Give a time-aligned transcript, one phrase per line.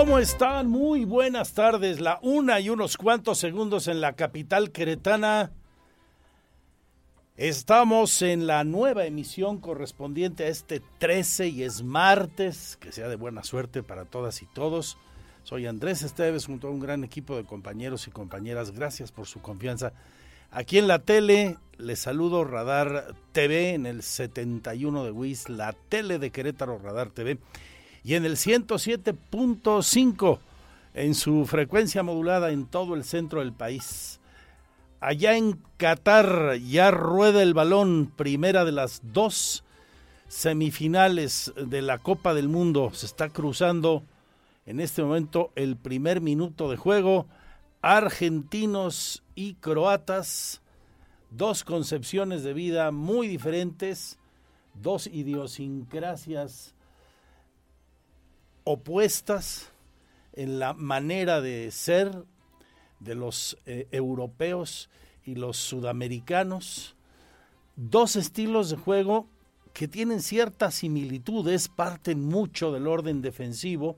[0.00, 0.70] ¿Cómo están?
[0.70, 2.00] Muy buenas tardes.
[2.00, 5.52] La una y unos cuantos segundos en la capital queretana.
[7.36, 12.78] Estamos en la nueva emisión correspondiente a este 13 y es martes.
[12.80, 14.96] Que sea de buena suerte para todas y todos.
[15.42, 18.70] Soy Andrés Esteves junto a un gran equipo de compañeros y compañeras.
[18.70, 19.92] Gracias por su confianza.
[20.50, 26.18] Aquí en la tele les saludo Radar TV en el 71 de WIS, la tele
[26.18, 27.38] de Querétaro Radar TV
[28.04, 30.38] y en el 107.5
[30.94, 34.20] en su frecuencia modulada en todo el centro del país.
[35.00, 39.64] Allá en Qatar ya rueda el balón, primera de las dos
[40.28, 42.90] semifinales de la Copa del Mundo.
[42.92, 44.02] Se está cruzando
[44.66, 47.26] en este momento el primer minuto de juego.
[47.82, 50.60] Argentinos y croatas,
[51.30, 54.18] dos concepciones de vida muy diferentes,
[54.74, 56.74] dos idiosincrasias
[58.72, 59.72] opuestas
[60.32, 62.24] en la manera de ser
[63.00, 64.90] de los eh, europeos
[65.24, 66.94] y los sudamericanos,
[67.76, 69.26] dos estilos de juego
[69.72, 73.96] que tienen ciertas similitudes, parten mucho del orden defensivo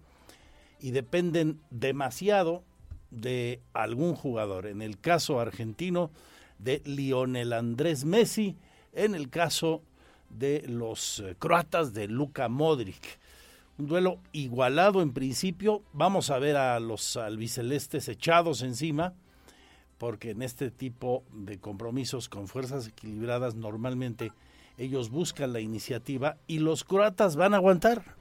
[0.80, 2.64] y dependen demasiado
[3.10, 4.66] de algún jugador.
[4.66, 6.10] En el caso argentino
[6.58, 8.56] de Lionel Andrés Messi,
[8.92, 9.82] en el caso
[10.30, 13.20] de los eh, croatas de Luka Modric
[13.78, 15.82] un duelo igualado en principio.
[15.92, 19.14] Vamos a ver a los albicelestes echados encima,
[19.98, 24.32] porque en este tipo de compromisos con fuerzas equilibradas normalmente
[24.78, 28.16] ellos buscan la iniciativa y los croatas van a aguantar.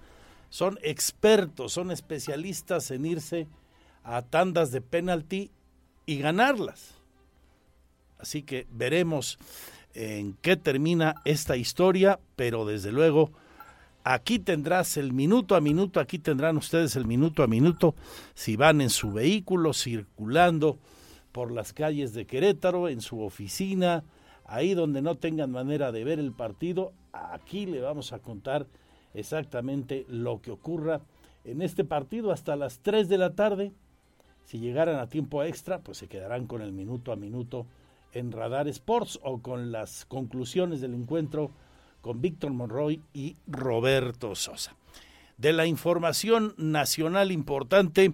[0.50, 3.48] Son expertos, son especialistas en irse
[4.04, 5.52] a tandas de penalti
[6.06, 6.96] y ganarlas.
[8.20, 9.40] Así que veremos
[9.94, 13.32] en qué termina esta historia, pero desde luego
[14.04, 17.94] Aquí tendrás el minuto a minuto, aquí tendrán ustedes el minuto a minuto
[18.34, 20.80] si van en su vehículo circulando
[21.32, 24.04] por las calles de Querétaro, en su oficina,
[24.46, 28.66] ahí donde no tengan manera de ver el partido, aquí le vamos a contar
[29.14, 31.02] exactamente lo que ocurra
[31.46, 33.72] en este partido hasta las 3 de la tarde.
[34.46, 37.68] Si llegaran a tiempo extra, pues se quedarán con el minuto a minuto
[38.14, 41.52] en Radar Sports o con las conclusiones del encuentro
[42.02, 44.76] con Víctor Monroy y Roberto Sosa.
[45.38, 48.14] De la información nacional importante,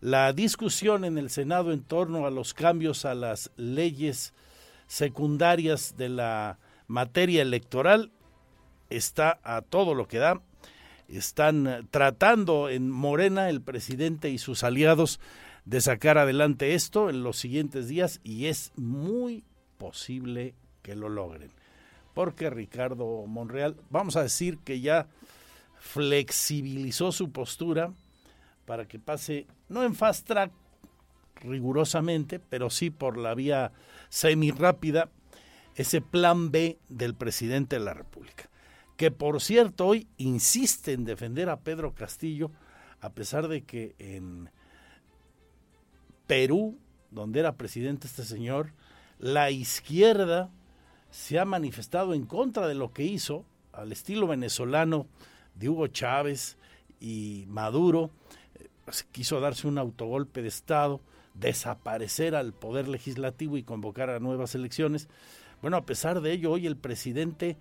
[0.00, 4.32] la discusión en el Senado en torno a los cambios a las leyes
[4.86, 8.10] secundarias de la materia electoral
[8.90, 10.40] está a todo lo que da.
[11.08, 15.20] Están tratando en Morena el presidente y sus aliados
[15.64, 19.44] de sacar adelante esto en los siguientes días y es muy
[19.78, 21.61] posible que lo logren
[22.14, 25.06] porque Ricardo Monreal, vamos a decir que ya
[25.78, 27.92] flexibilizó su postura
[28.66, 30.52] para que pase, no en fast track
[31.40, 33.72] rigurosamente, pero sí por la vía
[34.08, 35.10] semi rápida,
[35.74, 38.48] ese plan B del presidente de la República,
[38.96, 42.50] que por cierto hoy insiste en defender a Pedro Castillo,
[43.00, 44.50] a pesar de que en
[46.26, 46.78] Perú,
[47.10, 48.72] donde era presidente este señor,
[49.18, 50.50] la izquierda
[51.12, 55.06] se ha manifestado en contra de lo que hizo al estilo venezolano
[55.54, 56.56] de Hugo Chávez
[57.00, 58.10] y Maduro.
[58.54, 61.00] Eh, pues, quiso darse un autogolpe de Estado,
[61.34, 65.08] desaparecer al poder legislativo y convocar a nuevas elecciones.
[65.60, 67.58] Bueno, a pesar de ello, hoy el presidente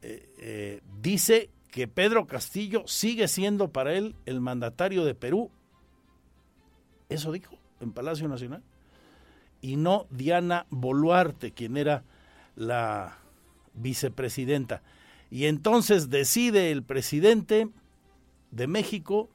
[0.00, 5.50] eh, eh, dice que Pedro Castillo sigue siendo para él el mandatario de Perú.
[7.10, 8.62] Eso dijo en Palacio Nacional.
[9.60, 12.04] Y no Diana Boluarte, quien era
[12.60, 13.16] la
[13.72, 14.82] vicepresidenta.
[15.30, 17.68] Y entonces decide el presidente
[18.50, 19.30] de México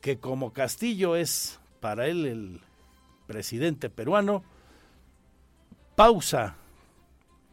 [0.00, 2.60] que como Castillo es para él el
[3.28, 4.42] presidente peruano,
[5.94, 6.56] pausa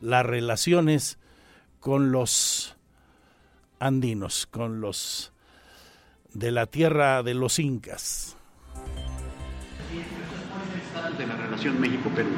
[0.02, 1.20] las relaciones
[1.80, 2.76] con los
[3.80, 5.34] andinos, con los
[6.34, 8.36] de la tierra de los incas.
[11.18, 12.30] de la relación México-Perú?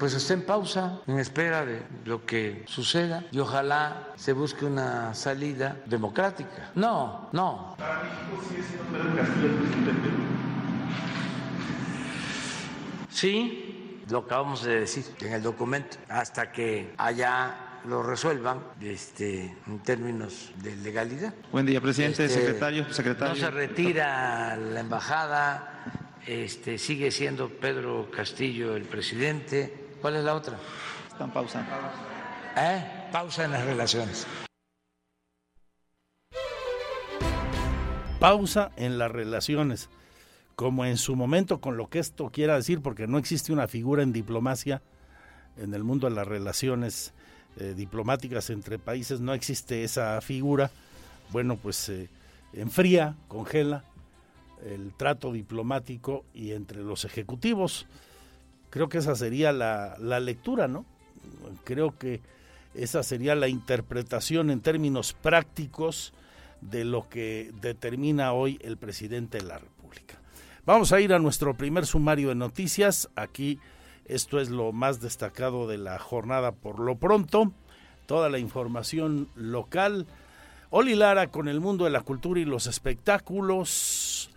[0.00, 5.12] Pues está en pausa, en espera de lo que suceda y ojalá se busque una
[5.12, 6.70] salida democrática.
[6.74, 7.74] No, no.
[7.76, 10.10] Para México sigue siendo Pedro Castillo el presidente.
[13.10, 19.80] Sí, lo acabamos de decir en el documento, hasta que haya lo resuelvan este, en
[19.80, 21.34] términos de legalidad.
[21.52, 23.34] Buen día, presidente, este, secretario, secretario.
[23.34, 29.79] No se retira la embajada, este, sigue siendo Pedro Castillo el presidente.
[30.00, 30.58] ¿Cuál es la otra?
[31.08, 31.70] Están pausando.
[32.56, 32.82] ¿Eh?
[33.12, 34.26] Pausa en las relaciones.
[38.18, 39.88] Pausa en las relaciones,
[40.54, 44.02] como en su momento con lo que esto quiera decir, porque no existe una figura
[44.02, 44.82] en diplomacia,
[45.56, 47.12] en el mundo de las relaciones
[47.58, 50.70] eh, diplomáticas entre países no existe esa figura,
[51.30, 52.08] bueno, pues se
[52.52, 53.84] enfría, congela
[54.64, 57.86] el trato diplomático y entre los ejecutivos.
[58.70, 60.84] Creo que esa sería la, la lectura, ¿no?
[61.64, 62.20] Creo que
[62.74, 66.12] esa sería la interpretación en términos prácticos
[66.60, 70.20] de lo que determina hoy el presidente de la República.
[70.66, 73.08] Vamos a ir a nuestro primer sumario de noticias.
[73.16, 73.58] Aquí
[74.04, 77.52] esto es lo más destacado de la jornada por lo pronto.
[78.06, 80.06] Toda la información local.
[80.70, 84.30] Oli Lara con el mundo de la cultura y los espectáculos.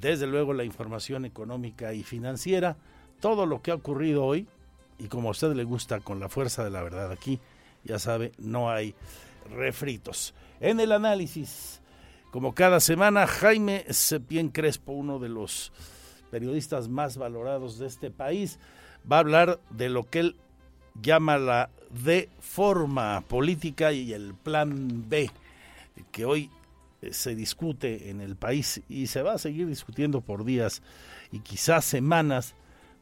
[0.00, 2.76] Desde luego la información económica y financiera.
[3.20, 4.46] Todo lo que ha ocurrido hoy.
[4.98, 7.38] Y como a usted le gusta con la fuerza de la verdad aquí,
[7.84, 8.94] ya sabe, no hay
[9.50, 10.34] refritos.
[10.60, 11.80] En el análisis,
[12.32, 15.72] como cada semana, Jaime Sepien Crespo, uno de los
[16.30, 18.58] periodistas más valorados de este país,
[19.10, 20.36] va a hablar de lo que él
[21.00, 25.30] llama la deforma política y el plan B,
[26.12, 26.50] que hoy
[27.00, 30.82] eh, se discute en el país y se va a seguir discutiendo por días
[31.32, 32.54] y quizás semanas,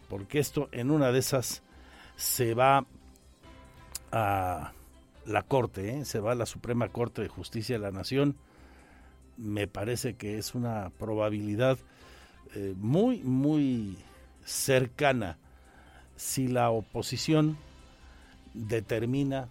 [0.08, 1.62] porque esto en una de esas
[2.16, 2.86] se va
[4.12, 4.72] a
[5.26, 6.04] la Corte, ¿eh?
[6.04, 8.36] se va a la Suprema Corte de Justicia de la Nación.
[9.36, 11.78] Me parece que es una probabilidad
[12.54, 13.98] eh, muy, muy
[14.44, 15.38] cercana
[16.16, 17.58] si la oposición
[18.54, 19.48] determina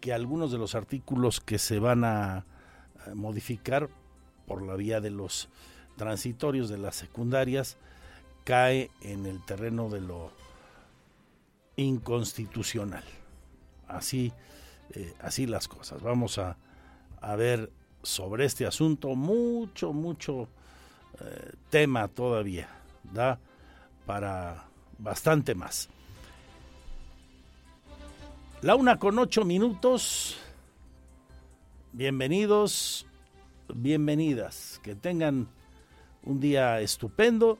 [0.00, 2.44] que algunos de los artículos que se van a
[3.14, 3.88] modificar
[4.46, 5.48] por la vía de los
[5.96, 7.76] transitorios de las secundarias
[8.48, 10.30] cae en el terreno de lo
[11.76, 13.04] inconstitucional.
[13.86, 14.32] Así,
[14.94, 16.00] eh, así las cosas.
[16.00, 16.56] Vamos a,
[17.36, 17.70] ver
[18.02, 20.48] sobre este asunto mucho, mucho
[21.20, 22.70] eh, tema todavía.
[23.12, 23.38] Da
[24.06, 24.64] para
[24.96, 25.90] bastante más.
[28.62, 30.38] La una con ocho minutos.
[31.92, 33.06] Bienvenidos,
[33.74, 34.80] bienvenidas.
[34.82, 35.48] Que tengan
[36.22, 37.58] un día estupendo.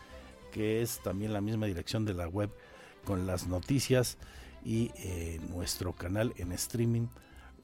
[0.55, 2.49] que es también la misma dirección de la web
[3.05, 4.19] con las noticias
[4.65, 7.09] y eh, nuestro canal en streaming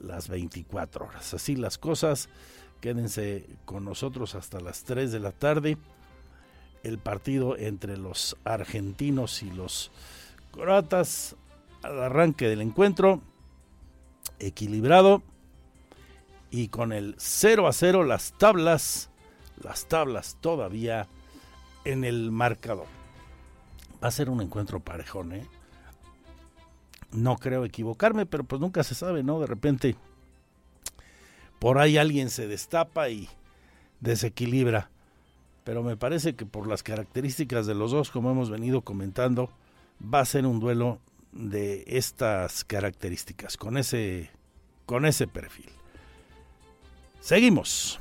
[0.00, 1.32] las 24 horas.
[1.32, 2.28] Así las cosas,
[2.80, 5.78] quédense con nosotros hasta las 3 de la tarde
[6.82, 9.92] el partido entre los argentinos y los
[10.50, 11.36] croatas
[11.82, 13.20] al arranque del encuentro,
[14.40, 15.22] equilibrado
[16.50, 19.10] y con el 0 a 0 las tablas,
[19.62, 21.06] las tablas todavía
[21.84, 22.86] en el marcador.
[24.02, 25.46] Va a ser un encuentro parejón, ¿eh?
[27.12, 29.40] No creo equivocarme, pero pues nunca se sabe, ¿no?
[29.40, 29.96] De repente
[31.58, 33.28] por ahí alguien se destapa y
[34.00, 34.90] desequilibra
[35.64, 39.50] pero me parece que por las características de los dos, como hemos venido comentando,
[40.02, 40.98] va a ser un duelo
[41.32, 44.30] de estas características, con ese,
[44.86, 45.70] con ese perfil.
[47.20, 48.00] Seguimos.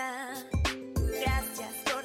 [0.00, 2.02] Gracias por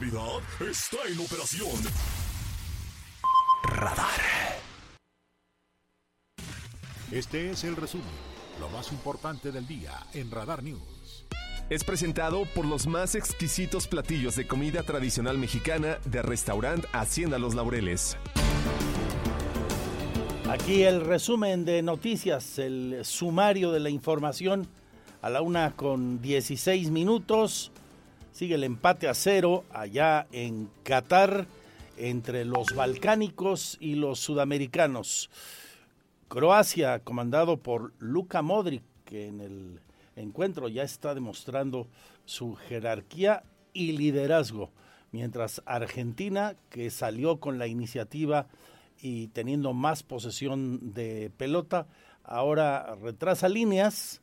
[0.00, 1.68] Navidad está en operación.
[3.64, 4.20] Radar.
[7.12, 8.06] Este es el resumen,
[8.58, 11.26] lo más importante del día en Radar News.
[11.68, 17.54] Es presentado por los más exquisitos platillos de comida tradicional mexicana de restaurant Hacienda Los
[17.54, 18.16] Laureles.
[20.48, 24.66] Aquí el resumen de noticias, el sumario de la información
[25.20, 27.70] a la una con 16 minutos.
[28.32, 31.46] Sigue el empate a cero allá en Qatar
[31.96, 35.30] entre los balcánicos y los sudamericanos.
[36.28, 39.80] Croacia, comandado por Luka Modric, que en el
[40.16, 41.88] encuentro ya está demostrando
[42.24, 44.70] su jerarquía y liderazgo,
[45.10, 48.46] mientras Argentina, que salió con la iniciativa
[49.02, 51.86] y teniendo más posesión de pelota,
[52.22, 54.22] ahora retrasa líneas,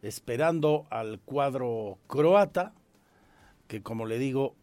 [0.00, 2.72] esperando al cuadro croata,
[3.72, 4.54] que como le digo,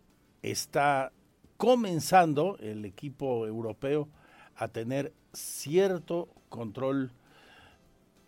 [0.43, 1.11] está
[1.57, 4.07] comenzando el equipo europeo
[4.55, 7.11] a tener cierto control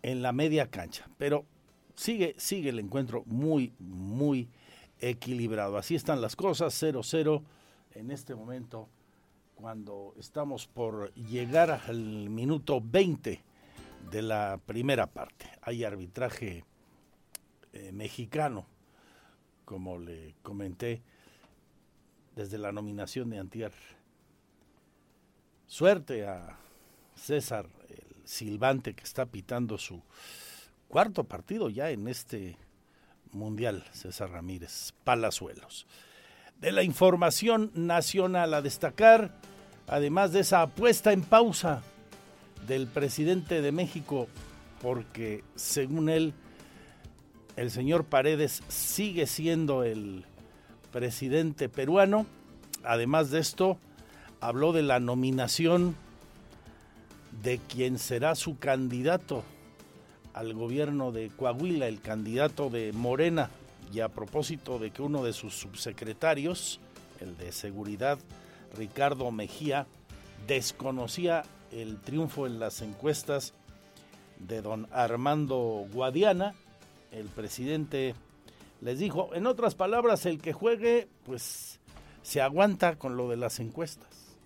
[0.02, 1.44] en la media cancha, pero
[1.94, 4.48] sigue, sigue el encuentro muy, muy
[4.98, 5.76] equilibrado.
[5.76, 7.44] Así están las cosas, 0-0
[7.94, 8.88] en este momento,
[9.54, 13.40] cuando estamos por llegar al minuto 20
[14.10, 15.46] de la primera parte.
[15.62, 16.64] Hay arbitraje
[17.72, 18.66] eh, mexicano,
[19.72, 21.00] como le comenté,
[22.36, 23.72] desde la nominación de Antier.
[25.66, 26.58] Suerte a
[27.14, 30.02] César, el silbante que está pitando su
[30.88, 32.58] cuarto partido ya en este
[33.30, 35.86] mundial, César Ramírez Palazuelos.
[36.60, 39.34] De la información nacional a destacar,
[39.86, 41.82] además de esa apuesta en pausa
[42.66, 44.28] del presidente de México,
[44.82, 46.34] porque según él,
[47.56, 50.24] el señor Paredes sigue siendo el
[50.90, 52.26] presidente peruano.
[52.84, 53.78] Además de esto,
[54.40, 55.94] habló de la nominación
[57.42, 59.44] de quien será su candidato
[60.34, 63.50] al gobierno de Coahuila, el candidato de Morena,
[63.92, 66.80] y a propósito de que uno de sus subsecretarios,
[67.20, 68.18] el de seguridad,
[68.76, 69.86] Ricardo Mejía,
[70.46, 73.52] desconocía el triunfo en las encuestas
[74.38, 76.54] de don Armando Guadiana,
[77.12, 78.14] el presidente
[78.80, 81.78] les dijo, en otras palabras, el que juegue, pues
[82.22, 84.36] se aguanta con lo de las encuestas.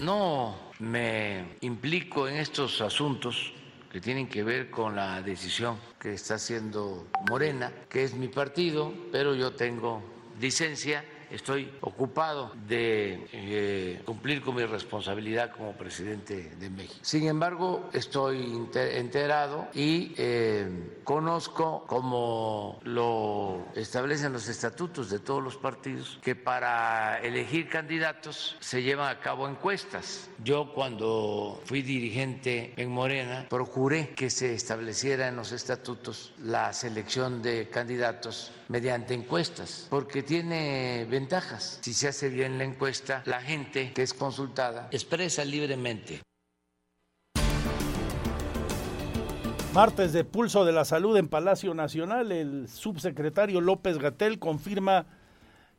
[0.00, 3.52] No me implico en estos asuntos
[3.92, 8.92] que tienen que ver con la decisión que está haciendo Morena, que es mi partido,
[9.12, 10.02] pero yo tengo
[10.40, 16.94] licencia estoy ocupado de eh, cumplir con mi responsabilidad como presidente de México.
[17.02, 25.56] Sin embargo, estoy enterado y eh, conozco, como lo establecen los estatutos de todos los
[25.56, 30.28] partidos, que para elegir candidatos se llevan a cabo encuestas.
[30.42, 37.42] Yo cuando fui dirigente en Morena, procuré que se estableciera en los estatutos la selección
[37.42, 41.06] de candidatos mediante encuestas, porque tiene
[41.80, 46.20] Si se hace bien la encuesta, la gente que es consultada expresa libremente.
[49.72, 55.06] Martes de Pulso de la Salud en Palacio Nacional, el subsecretario López Gatel confirma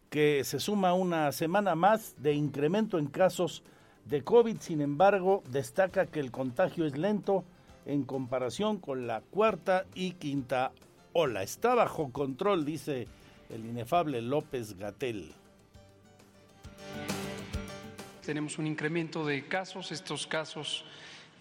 [0.10, 3.64] que se suma una semana más de incremento en casos
[4.06, 7.44] de COVID, sin embargo, destaca que el contagio es lento
[7.86, 10.72] en comparación con la cuarta y quinta
[11.14, 11.44] ola.
[11.44, 13.08] Está bajo control, dice
[13.50, 15.32] el inefable López Gatel.
[18.26, 20.84] Tenemos un incremento de casos, estos casos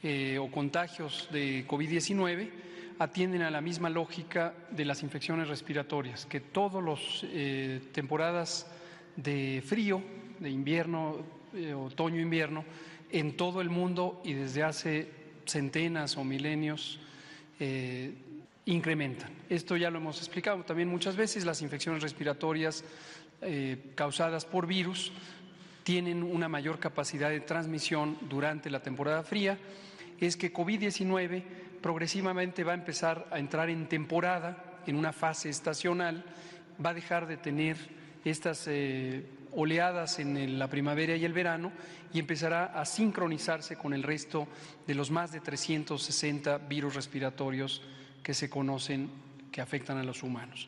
[0.03, 2.51] eh, o contagios de COVID-19
[2.99, 8.67] atienden a la misma lógica de las infecciones respiratorias, que todas las eh, temporadas
[9.17, 10.03] de frío,
[10.39, 11.17] de invierno,
[11.55, 12.65] eh, otoño-invierno,
[13.11, 15.11] en todo el mundo y desde hace
[15.47, 17.01] centenas o milenios
[18.67, 19.31] incrementan.
[19.49, 22.85] Esto ya lo hemos explicado también muchas veces, las infecciones respiratorias
[23.43, 25.13] eh, causadas por virus
[25.83, 29.59] tienen una mayor capacidad de transmisión durante la temporada fría,
[30.19, 31.43] es que COVID-19
[31.83, 36.25] progresivamente va a empezar a entrar en temporada, en una fase estacional,
[36.85, 37.77] va a dejar de tener
[38.25, 41.71] estas eh, oleadas en la primavera y el verano
[42.15, 44.49] y empezará a sincronizarse con el resto
[44.87, 47.83] de los más de 360 virus respiratorios
[48.25, 49.09] que se conocen
[49.53, 50.67] que afectan a los humanos.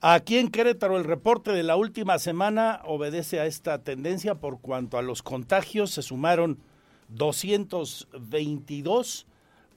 [0.00, 4.98] Aquí en Querétaro el reporte de la última semana obedece a esta tendencia por cuanto
[4.98, 6.60] a los contagios se sumaron
[7.08, 9.26] 222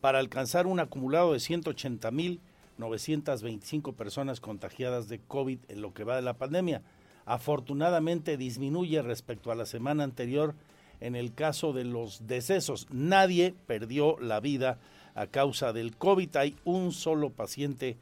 [0.01, 6.21] para alcanzar un acumulado de 180.925 personas contagiadas de COVID en lo que va de
[6.21, 6.83] la pandemia.
[7.25, 10.53] Afortunadamente disminuye respecto a la semana anterior
[11.01, 12.87] en el caso de los decesos.
[12.91, 14.79] Nadie perdió la vida
[15.15, 16.35] a causa del COVID.
[16.37, 17.97] Hay un solo paciente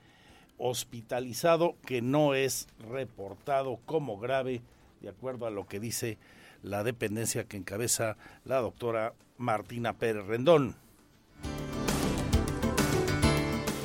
[0.57, 4.61] hospitalizado que no es reportado como grave,
[5.01, 6.17] de acuerdo a lo que dice
[6.63, 10.75] la dependencia que encabeza la doctora Martina Pérez Rendón.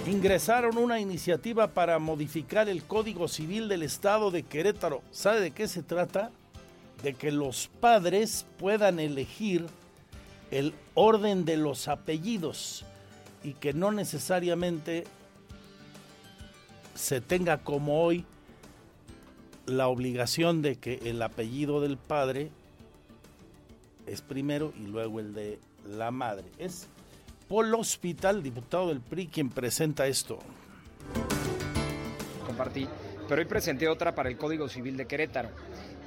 [0.06, 5.02] Ingresaron una iniciativa para modificar el Código Civil del Estado de Querétaro.
[5.10, 6.32] ¿Sabe de qué se trata?
[7.02, 9.66] De que los padres puedan elegir
[10.50, 12.84] el orden de los apellidos
[13.42, 15.04] y que no necesariamente
[16.94, 18.24] se tenga como hoy
[19.66, 22.50] la obligación de que el apellido del padre
[24.06, 26.44] es primero y luego el de la madre.
[26.58, 26.88] Es
[27.48, 30.38] Paul Hospital, diputado del PRI, quien presenta esto.
[32.46, 32.88] compartí,
[33.28, 35.50] pero hoy presenté otra para el Código Civil de Querétaro,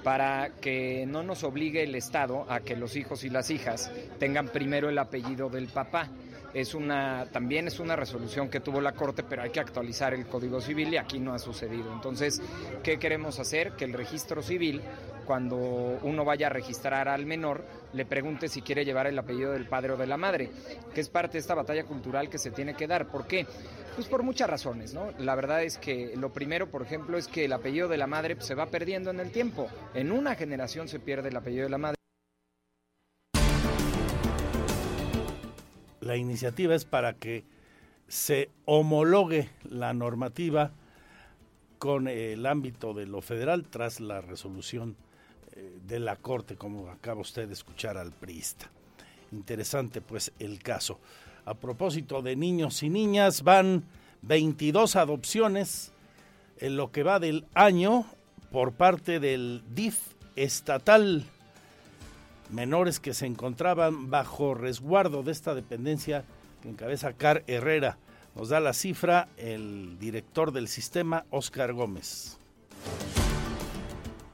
[0.06, 4.50] para que no nos obligue el Estado a que los hijos y las hijas tengan
[4.50, 6.10] primero el apellido del papá.
[6.56, 10.26] Es una, también es una resolución que tuvo la Corte, pero hay que actualizar el
[10.26, 11.92] Código Civil y aquí no ha sucedido.
[11.92, 12.42] Entonces,
[12.82, 13.74] ¿qué queremos hacer?
[13.74, 14.82] Que el registro civil,
[15.26, 19.68] cuando uno vaya a registrar al menor, le pregunte si quiere llevar el apellido del
[19.68, 20.50] padre o de la madre,
[20.94, 23.10] que es parte de esta batalla cultural que se tiene que dar.
[23.10, 23.46] ¿Por qué?
[23.96, 25.12] Pues por muchas razones, ¿no?
[25.20, 28.38] La verdad es que lo primero, por ejemplo, es que el apellido de la madre
[28.38, 29.68] pues, se va perdiendo en el tiempo.
[29.94, 31.96] En una generación se pierde el apellido de la madre.
[36.06, 37.44] La iniciativa es para que
[38.08, 40.72] se homologue la normativa
[41.80, 44.96] con el ámbito de lo federal tras la resolución
[45.54, 48.70] eh, de la Corte, como acaba usted de escuchar al priista.
[49.32, 51.00] Interesante pues el caso.
[51.44, 53.84] A propósito de niños y niñas, van
[54.22, 55.92] 22 adopciones
[56.60, 58.06] en lo que va del año
[58.52, 59.98] por parte del DIF
[60.36, 61.26] estatal
[62.50, 66.26] menores que se encontraban bajo resguardo de esta dependencia
[66.62, 67.98] que encabeza Car Herrera.
[68.36, 72.38] Nos da la cifra el director del sistema, Oscar Gómez.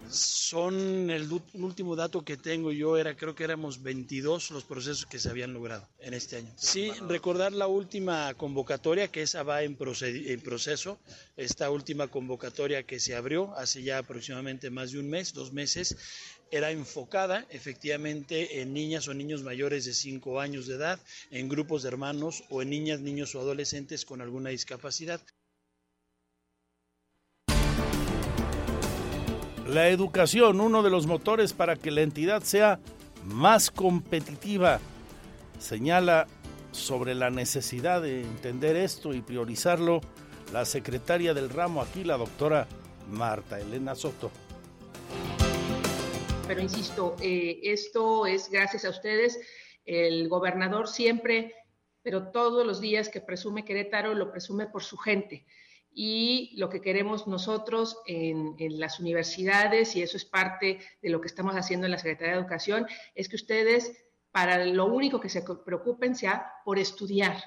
[0.09, 5.19] Son el último dato que tengo yo era creo que éramos 22 los procesos que
[5.19, 6.51] se habían logrado en este año.
[6.57, 10.99] Sí, recordar la última convocatoria que esa va en proceso,
[11.37, 15.95] esta última convocatoria que se abrió hace ya aproximadamente más de un mes, dos meses,
[16.51, 20.99] era enfocada efectivamente en niñas o niños mayores de 5 años de edad,
[21.31, 25.21] en grupos de hermanos o en niñas, niños o adolescentes con alguna discapacidad.
[29.67, 32.79] La educación, uno de los motores para que la entidad sea
[33.23, 34.81] más competitiva,
[35.59, 36.27] señala
[36.73, 40.01] sobre la necesidad de entender esto y priorizarlo
[40.51, 42.67] la secretaria del ramo aquí, la doctora
[43.09, 44.29] Marta Elena Soto.
[46.47, 49.39] Pero insisto, eh, esto es gracias a ustedes.
[49.85, 51.55] El gobernador siempre,
[52.01, 55.45] pero todos los días que presume Querétaro, lo presume por su gente.
[55.93, 61.19] Y lo que queremos nosotros en, en las universidades, y eso es parte de lo
[61.19, 63.91] que estamos haciendo en la Secretaría de Educación, es que ustedes,
[64.31, 67.37] para lo único que se preocupen sea por estudiar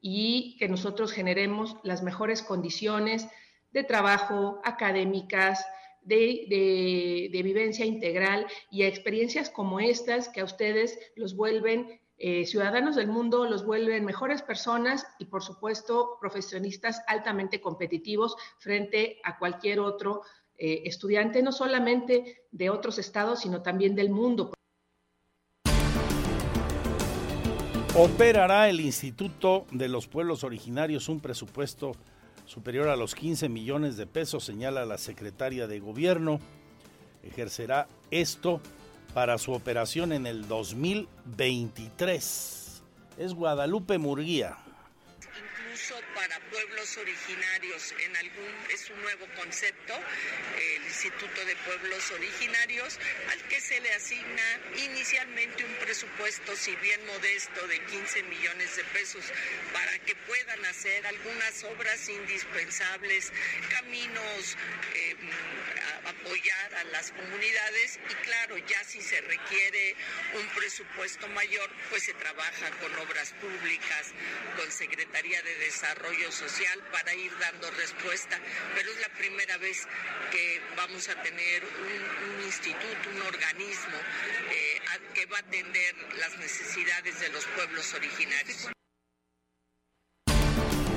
[0.00, 3.26] y que nosotros generemos las mejores condiciones
[3.72, 5.64] de trabajo, académicas,
[6.04, 12.46] de, de, vivencia integral y a experiencias como estas que a ustedes los vuelven eh,
[12.46, 19.38] ciudadanos del mundo, los vuelven mejores personas y por supuesto profesionistas altamente competitivos frente a
[19.38, 20.22] cualquier otro
[20.56, 24.52] eh, estudiante, no solamente de otros estados, sino también del mundo.
[27.94, 31.92] Operará el Instituto de los Pueblos Originarios un presupuesto
[32.52, 36.38] superior a los 15 millones de pesos, señala la secretaria de Gobierno.
[37.22, 38.60] Ejercerá esto
[39.14, 42.82] para su operación en el 2023.
[43.16, 44.58] Es Guadalupe Murguía.
[46.14, 47.92] Para pueblos originarios.
[48.04, 50.00] En algún es un nuevo concepto,
[50.76, 52.98] el Instituto de Pueblos Originarios,
[53.32, 58.84] al que se le asigna inicialmente un presupuesto, si bien modesto, de 15 millones de
[58.84, 59.24] pesos
[59.72, 63.32] para que puedan hacer algunas obras indispensables,
[63.70, 64.56] caminos,
[66.06, 69.96] a- apoyar a las comunidades y claro, ya si se requiere
[70.34, 74.12] un presupuesto mayor, pues se trabaja con obras públicas,
[74.56, 75.71] con Secretaría de Desarrollo
[76.30, 78.38] Social para ir dando respuesta,
[78.74, 79.86] pero es la primera vez
[80.30, 83.96] que vamos a tener un, instituto, un organismo
[84.50, 84.80] eh,
[85.14, 88.68] que va a atender las necesidades de los pueblos originarios.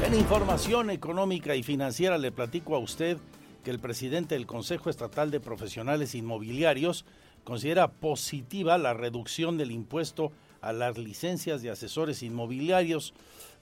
[0.04, 3.18] En información económica y financiera le platico a usted
[3.64, 7.06] que el presidente del Consejo Estatal de Profesionales Inmobiliarios
[7.46, 13.14] considera positiva la reducción del impuesto a las licencias de asesores inmobiliarios.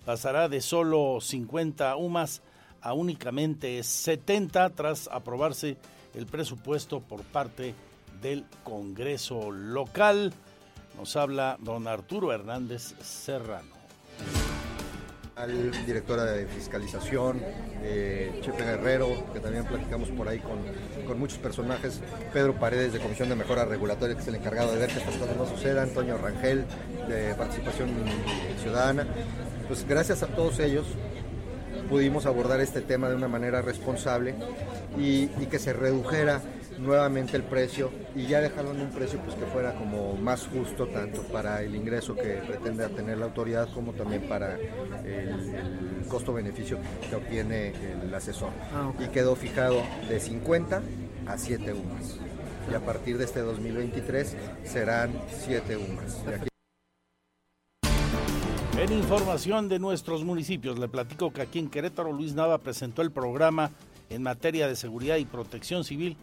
[0.05, 2.41] Pasará de solo 50 UMAS
[2.81, 5.77] a únicamente 70 tras aprobarse
[6.13, 7.73] el presupuesto por parte
[8.21, 10.33] del Congreso local.
[10.97, 13.73] Nos habla don Arturo Hernández Serrano.
[15.35, 17.41] Al directora de fiscalización,
[17.81, 20.59] eh, Chepe Guerrero, que también platicamos por ahí con,
[21.07, 24.79] con muchos personajes, Pedro Paredes de Comisión de Mejora Regulatoria, que es el encargado de
[24.79, 26.65] ver que estas cosas no sucedan, Antonio Rangel
[27.07, 27.89] de Participación
[28.61, 29.07] Ciudadana.
[29.67, 30.85] Pues gracias a todos ellos
[31.89, 34.35] pudimos abordar este tema de una manera responsable
[34.97, 36.41] y, y que se redujera
[36.83, 40.87] nuevamente el precio y ya dejarlo en un precio pues que fuera como más justo
[40.87, 45.55] tanto para el ingreso que pretende tener la autoridad como también para el,
[45.99, 46.77] el costo-beneficio
[47.09, 48.49] que obtiene el asesor.
[48.99, 50.81] Y quedó fijado de 50
[51.25, 52.19] a 7 UMAS.
[52.71, 55.11] Y a partir de este 2023 serán
[55.43, 56.23] 7 UMAS.
[56.27, 56.47] Aquí
[58.77, 63.11] En información de nuestros municipios, le platico que aquí en Querétaro Luis Nava presentó el
[63.11, 63.71] programa
[64.09, 66.17] en materia de seguridad y protección civil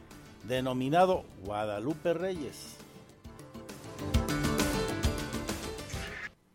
[0.49, 2.77] denominado Guadalupe Reyes.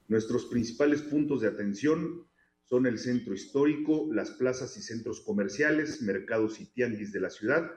[0.07, 2.27] Nuestros principales puntos de atención
[2.63, 7.71] son el centro histórico, las plazas y centros comerciales, mercados y tianguis de la ciudad,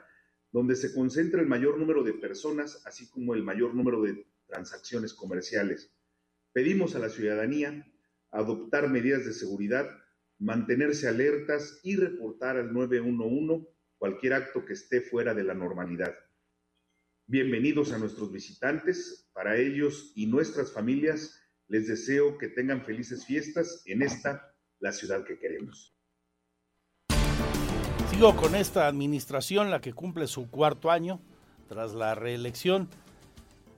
[0.50, 5.12] donde se concentra el mayor número de personas, así como el mayor número de transacciones
[5.14, 5.92] comerciales.
[6.52, 7.86] Pedimos a la ciudadanía
[8.30, 9.88] adoptar medidas de seguridad,
[10.38, 16.14] mantenerse alertas y reportar al 911 cualquier acto que esté fuera de la normalidad.
[17.26, 23.82] Bienvenidos a nuestros visitantes, para ellos y nuestras familias les deseo que tengan felices fiestas
[23.84, 25.94] en esta, la ciudad que queremos.
[28.10, 31.20] Sigo con esta administración, la que cumple su cuarto año
[31.68, 32.88] tras la reelección.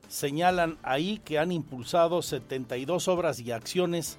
[0.09, 4.18] Señalan ahí que han impulsado 72 obras y acciones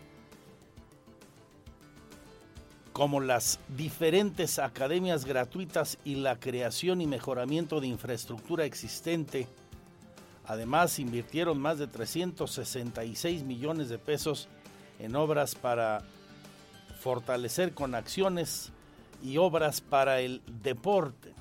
[3.02, 9.48] como las diferentes academias gratuitas y la creación y mejoramiento de infraestructura existente.
[10.46, 14.50] Además, invirtieron más de 366 millones de pesos
[15.00, 16.04] en obras para
[17.00, 18.72] fortalecer con acciones
[19.24, 21.34] y obras para el deporte.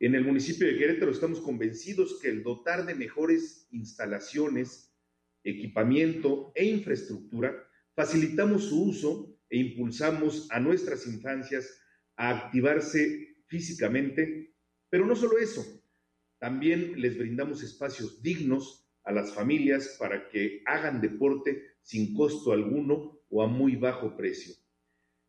[0.00, 4.87] En el municipio de Querétaro estamos convencidos que el dotar de mejores instalaciones,
[5.50, 7.54] equipamiento e infraestructura,
[7.94, 11.80] facilitamos su uso e impulsamos a nuestras infancias
[12.16, 14.54] a activarse físicamente,
[14.90, 15.64] pero no solo eso,
[16.38, 23.18] también les brindamos espacios dignos a las familias para que hagan deporte sin costo alguno
[23.30, 24.54] o a muy bajo precio.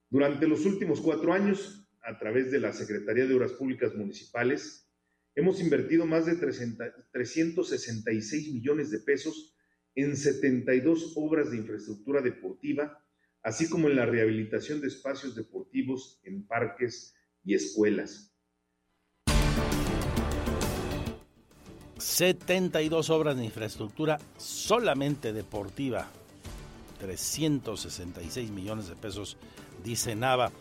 [0.10, 4.90] Durante los últimos cuatro años, a través de la Secretaría de Obras Públicas Municipales,
[5.36, 9.56] hemos invertido más de 366 millones de pesos
[10.02, 13.04] en 72 obras de infraestructura deportiva,
[13.44, 18.34] así como en la rehabilitación de espacios deportivos en parques y escuelas.
[21.98, 26.08] 72 obras de infraestructura solamente deportiva.
[27.00, 29.38] 366 millones de pesos,
[29.84, 30.52] dice Nava.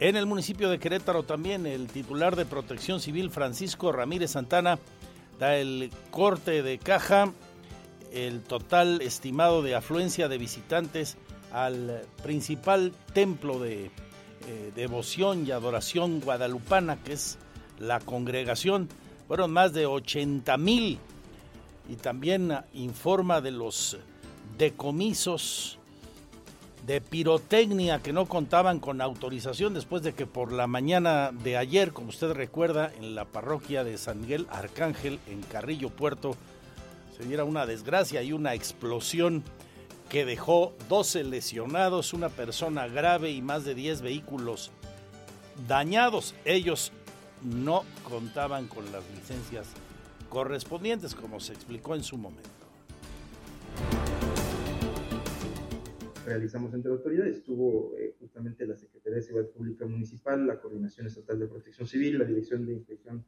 [0.00, 4.78] En el municipio de Querétaro también el titular de Protección Civil Francisco Ramírez Santana
[5.38, 7.32] da el corte de caja,
[8.12, 11.16] el total estimado de afluencia de visitantes
[11.52, 13.90] al principal templo de
[14.48, 17.38] eh, devoción y adoración guadalupana, que es
[17.78, 18.88] la congregación.
[19.28, 20.98] Fueron más de 80 mil.
[21.88, 23.98] Y también informa de los
[24.56, 25.78] decomisos
[26.86, 31.92] de pirotecnia que no contaban con autorización después de que por la mañana de ayer,
[31.92, 36.36] como usted recuerda, en la parroquia de San Miguel Arcángel, en Carrillo Puerto,
[37.16, 39.42] se diera una desgracia y una explosión
[40.08, 44.70] que dejó 12 lesionados, una persona grave y más de 10 vehículos
[45.68, 46.34] dañados.
[46.44, 46.92] Ellos
[47.42, 49.66] no contaban con las licencias
[50.28, 52.62] correspondientes, como se explicó en su momento.
[56.24, 57.38] realizamos entre autoridades.
[57.38, 62.18] Estuvo eh, justamente la Secretaría de Seguridad Pública Municipal, la Coordinación Estatal de Protección Civil,
[62.18, 63.24] la Dirección de Inspección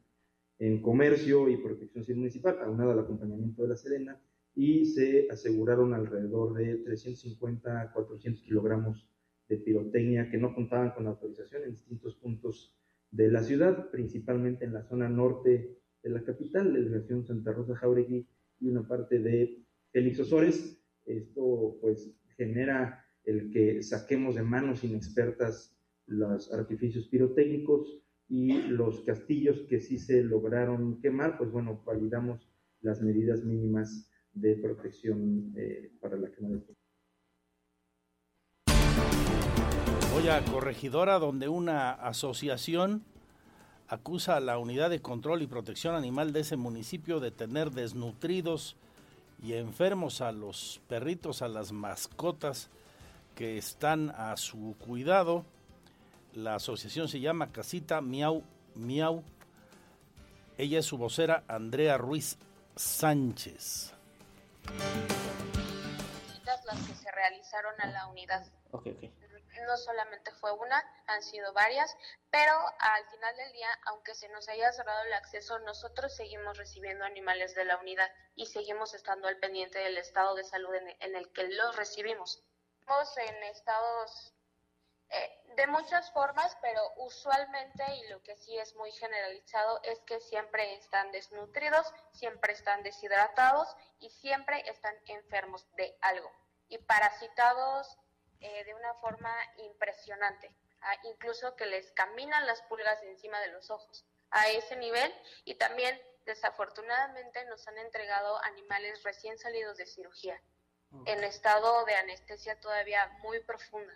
[0.59, 4.21] en Comercio y Protección Civil Municipal, aunado al acompañamiento de la Serena,
[4.55, 9.07] y se aseguraron alrededor de 350 a 400 kilogramos
[9.49, 12.73] de pirotecnia que no contaban con autorización en distintos puntos
[13.11, 17.75] de la ciudad, principalmente en la zona norte de la capital, la delegación Santa Rosa
[17.75, 18.27] Jauregui
[18.59, 20.81] y una parte de Félix Osores.
[21.05, 25.75] Esto pues genera el que saquemos de manos inexpertas
[26.07, 32.49] los artificios pirotécnicos y los castillos que sí se lograron quemar, pues bueno, validamos
[32.81, 36.75] las medidas mínimas de protección eh, para la quema de.
[40.13, 43.03] Voy a Corregidora, donde una asociación
[43.87, 48.77] acusa a la Unidad de Control y Protección Animal de ese municipio de tener desnutridos
[49.43, 52.69] y enfermos a los perritos, a las mascotas
[53.35, 55.45] que están a su cuidado.
[56.35, 58.43] La asociación se llama Casita Miau
[58.75, 59.23] Miau.
[60.57, 62.37] Ella es su vocera, Andrea Ruiz
[62.75, 63.93] Sánchez.
[66.65, 68.45] Las que se realizaron a la unidad.
[68.71, 69.03] Ok, ok.
[69.65, 71.95] No solamente fue una, han sido varias,
[72.29, 77.05] pero al final del día, aunque se nos haya cerrado el acceso, nosotros seguimos recibiendo
[77.05, 81.15] animales de la unidad y seguimos estando al pendiente del estado de salud en, en
[81.15, 82.43] el que los recibimos.
[82.81, 84.34] Estamos en estados
[85.09, 90.19] eh, de muchas formas, pero usualmente, y lo que sí es muy generalizado, es que
[90.19, 93.67] siempre están desnutridos, siempre están deshidratados
[93.99, 96.31] y siempre están enfermos de algo.
[96.67, 97.97] Y parasitados
[98.41, 103.69] eh, de una forma impresionante, ah, incluso que les caminan las pulgas encima de los
[103.69, 105.13] ojos a ese nivel.
[105.45, 110.41] Y también desafortunadamente nos han entregado animales recién salidos de cirugía
[111.05, 113.93] en estado de anestesia todavía muy profunda.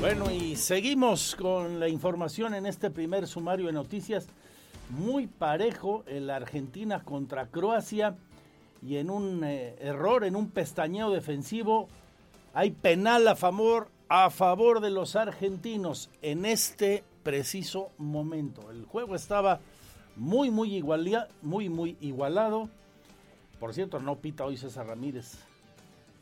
[0.00, 4.28] Bueno, y seguimos con la información en este primer sumario de noticias.
[4.88, 8.16] Muy parejo el Argentina contra Croacia
[8.80, 11.86] y en un eh, error, en un pestañeo defensivo,
[12.54, 18.70] hay penal a favor, a favor de los argentinos en este preciso momento.
[18.70, 19.60] El juego estaba
[20.16, 20.82] muy, muy,
[21.42, 22.70] muy, muy igualado.
[23.58, 25.34] Por cierto, no pita hoy César Ramírez.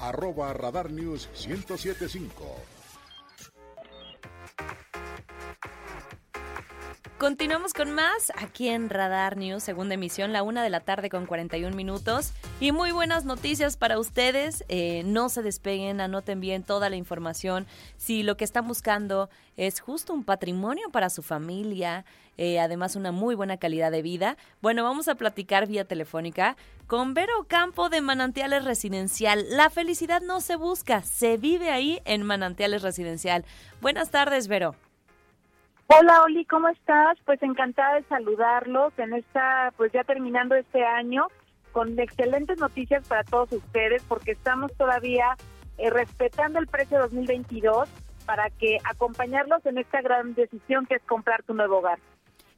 [0.00, 2.80] arroba Radar News 1075.
[7.18, 11.26] Continuamos con más aquí en Radar News, segunda emisión, la una de la tarde con
[11.26, 12.32] 41 minutos.
[12.60, 14.64] Y muy buenas noticias para ustedes.
[14.68, 17.66] Eh, no se despeguen, anoten bien toda la información.
[17.98, 22.06] Si lo que están buscando es justo un patrimonio para su familia,
[22.40, 27.12] eh, además una muy buena calidad de vida, bueno, vamos a platicar vía telefónica con
[27.12, 29.44] Vero Campo de Manantiales Residencial.
[29.50, 33.44] La felicidad no se busca, se vive ahí en Manantiales Residencial.
[33.82, 34.74] Buenas tardes, Vero.
[35.88, 37.18] Hola Oli, ¿cómo estás?
[37.26, 41.26] Pues encantada de saludarlos en esta, pues ya terminando este año,
[41.72, 45.36] con excelentes noticias para todos ustedes, porque estamos todavía
[45.76, 47.86] eh, respetando el precio 2022
[48.24, 51.98] para que acompañarlos en esta gran decisión que es comprar tu nuevo hogar.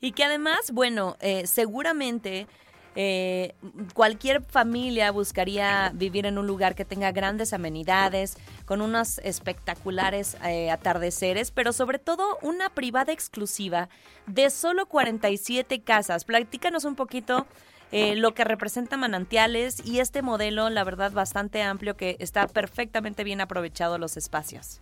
[0.03, 2.47] Y que además, bueno, eh, seguramente
[2.95, 3.55] eh,
[3.95, 8.37] cualquier familia buscaría vivir en un lugar que tenga grandes amenidades,
[8.67, 13.89] con unos espectaculares eh, atardeceres, pero sobre todo una privada exclusiva
[14.27, 16.25] de solo 47 casas.
[16.25, 17.47] Platícanos un poquito
[17.93, 23.25] eh, lo que representa Manantiales y este modelo, la verdad, bastante amplio que está perfectamente
[23.25, 24.81] bien aprovechado los espacios.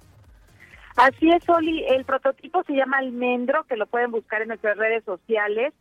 [1.01, 1.85] Así es, Oli.
[1.87, 5.73] El prototipo se llama Almendro, que lo pueden buscar en nuestras redes sociales.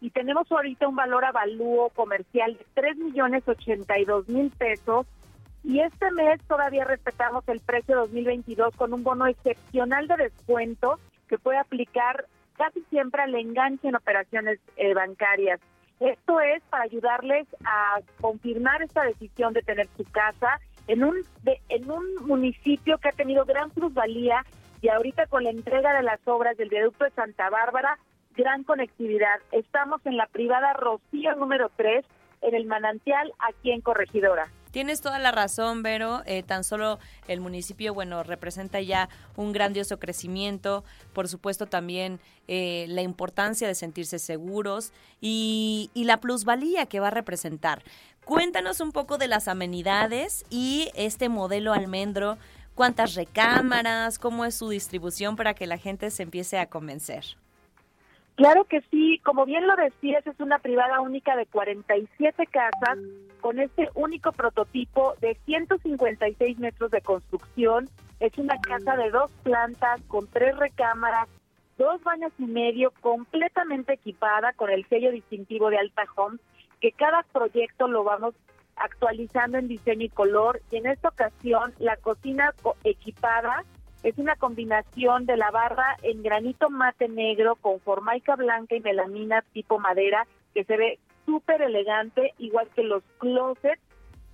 [0.00, 5.06] Y tenemos ahorita un valor avalúo comercial de 3 millones 82 mil pesos.
[5.64, 11.38] Y este mes todavía respetamos el precio 2022 con un bono excepcional de descuento que
[11.38, 15.60] puede aplicar casi siempre al enganche en operaciones eh, bancarias.
[15.98, 21.60] Esto es para ayudarles a confirmar esta decisión de tener su casa en un de-
[21.68, 24.44] en un municipio que ha tenido gran plusvalía
[24.80, 27.98] y ahorita con la entrega de las obras del viaducto de Santa Bárbara,
[28.36, 29.40] gran conectividad.
[29.52, 32.04] Estamos en la privada Rocío número 3
[32.42, 34.50] en el manantial aquí en Corregidora.
[34.70, 36.22] Tienes toda la razón, Vero.
[36.26, 40.84] Eh, tan solo el municipio, bueno, representa ya un grandioso crecimiento.
[41.14, 47.08] Por supuesto, también eh, la importancia de sentirse seguros y, y la plusvalía que va
[47.08, 47.82] a representar.
[48.24, 52.36] Cuéntanos un poco de las amenidades y este modelo almendro.
[52.78, 54.20] ¿Cuántas recámaras?
[54.20, 57.24] ¿Cómo es su distribución para que la gente se empiece a convencer?
[58.36, 62.98] Claro que sí, como bien lo decías, es una privada única de 47 casas
[63.40, 67.88] con este único prototipo de 156 metros de construcción.
[68.20, 71.26] Es una casa de dos plantas con tres recámaras,
[71.78, 76.38] dos baños y medio, completamente equipada con el sello distintivo de Alta Home,
[76.80, 78.36] que cada proyecto lo vamos
[78.80, 80.60] actualizando en diseño y color.
[80.70, 83.64] Y en esta ocasión, la cocina co- equipada
[84.02, 89.42] es una combinación de la barra en granito mate negro con formaica blanca y melamina
[89.52, 93.82] tipo madera que se ve súper elegante, igual que los closets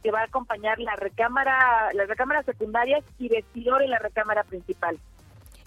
[0.03, 4.99] que va a acompañar la recámara, las recámaras secundarias y vestidor en la recámara principal.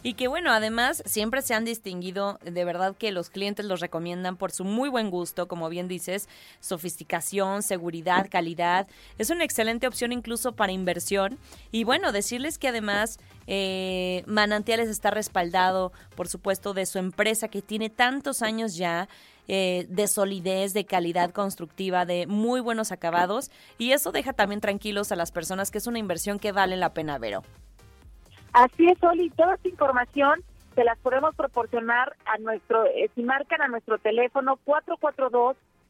[0.03, 4.37] Y que bueno, además siempre se han distinguido, de verdad que los clientes los recomiendan
[4.37, 6.29] por su muy buen gusto, como bien dices,
[6.59, 8.87] sofisticación, seguridad, calidad.
[9.17, 11.37] Es una excelente opción incluso para inversión.
[11.71, 17.61] Y bueno, decirles que además eh, Manantiales está respaldado, por supuesto, de su empresa que
[17.61, 19.09] tiene tantos años ya.
[19.49, 25.13] eh, de solidez, de calidad constructiva, de muy buenos acabados y eso deja también tranquilos
[25.13, 27.43] a las personas que es una inversión que vale la pena, Vero.
[28.57, 30.43] Así es, Oli, toda esta información
[30.73, 34.57] se las podemos proporcionar a nuestro, eh, si marcan a nuestro teléfono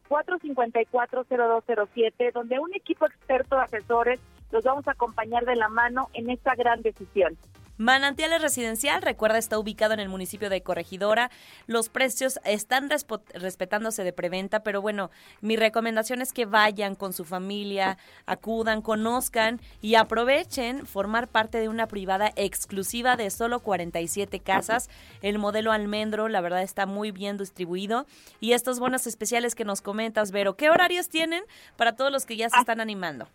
[0.10, 4.20] 442-454-0207, donde un equipo experto de asesores
[4.52, 7.38] los vamos a acompañar de la mano en esta gran decisión.
[7.78, 11.30] Manantiales Residencial, recuerda, está ubicado en el municipio de Corregidora.
[11.68, 15.12] Los precios están respetándose de preventa, pero bueno,
[15.42, 21.70] mi recomendación es que vayan con su familia, acudan, conozcan y aprovechen formar parte de
[21.70, 24.90] una privada exclusiva de solo 47 casas.
[25.22, 28.08] El modelo almendro, la verdad, está muy bien distribuido.
[28.40, 31.44] Y estos bonos especiales que nos comentas, Vero, ¿qué horarios tienen
[31.76, 33.28] para todos los que ya se están animando?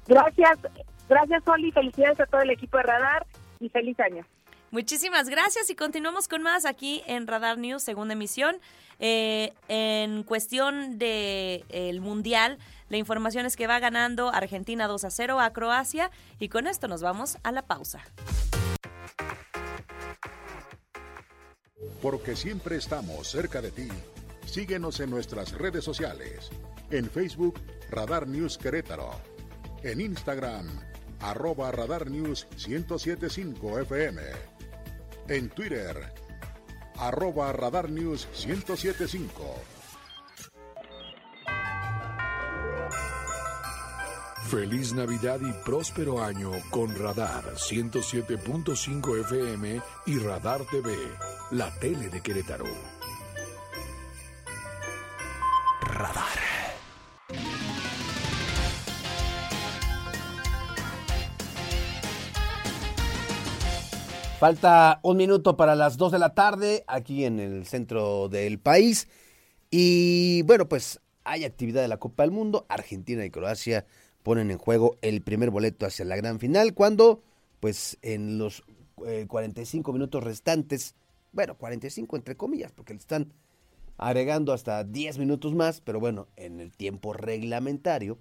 [0.07, 0.59] Gracias,
[1.09, 3.27] gracias Oli, felicidades a todo el equipo de Radar
[3.61, 4.25] y feliz año.
[4.73, 8.57] Muchísimas gracias y continuamos con más aquí en Radar News, segunda emisión.
[9.01, 15.11] Eh, en cuestión del el Mundial, la información es que va ganando Argentina 2 a
[15.11, 18.01] 0 a Croacia y con esto nos vamos a la pausa.
[22.01, 23.89] Porque siempre estamos cerca de ti.
[24.47, 26.51] Síguenos en nuestras redes sociales.
[26.91, 27.61] En Facebook,
[27.91, 29.11] Radar News Querétaro.
[29.83, 30.67] En Instagram,
[31.21, 34.23] arroba Radar News 1075 FM.
[35.29, 36.13] En Twitter,
[36.97, 39.80] arroba Radar News 1075.
[44.51, 50.93] Feliz Navidad y próspero año con Radar 107.5 FM y Radar TV,
[51.53, 52.65] la tele de Querétaro.
[55.83, 56.41] Radar.
[64.41, 69.07] Falta un minuto para las 2 de la tarde aquí en el centro del país.
[69.71, 72.67] Y bueno, pues hay actividad de la Copa del Mundo.
[72.69, 73.87] Argentina y Croacia
[74.23, 77.23] ponen en juego el primer boleto hacia la gran final cuando
[77.61, 78.65] pues en los
[79.07, 80.95] eh, 45 minutos restantes,
[81.33, 83.33] bueno, 45 entre comillas, porque le están
[83.97, 88.19] agregando hasta 10 minutos más, pero bueno, en el tiempo reglamentario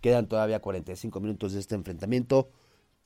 [0.00, 2.50] quedan todavía 45 minutos de este enfrentamiento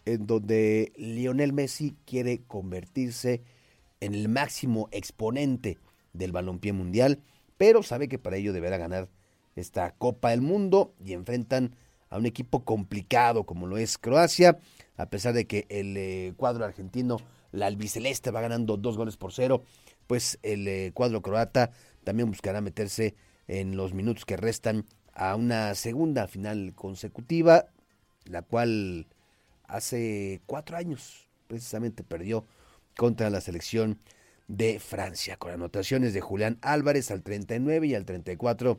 [0.06, 3.42] en donde Lionel Messi quiere convertirse
[4.00, 5.78] en el máximo exponente
[6.12, 7.20] del balompié mundial,
[7.58, 9.08] pero sabe que para ello deberá ganar
[9.56, 11.74] esta Copa del Mundo y enfrentan
[12.10, 14.58] a un equipo complicado como lo es Croacia,
[14.96, 17.18] a pesar de que el eh, cuadro argentino,
[17.52, 19.62] la albiceleste, va ganando dos goles por cero,
[20.06, 21.70] pues el eh, cuadro croata
[22.04, 23.14] también buscará meterse
[23.48, 27.66] en los minutos que restan a una segunda final consecutiva,
[28.24, 29.06] la cual
[29.64, 32.44] hace cuatro años precisamente perdió
[32.96, 33.98] contra la selección
[34.48, 38.78] de Francia, con anotaciones de Julián Álvarez al 39 y al 34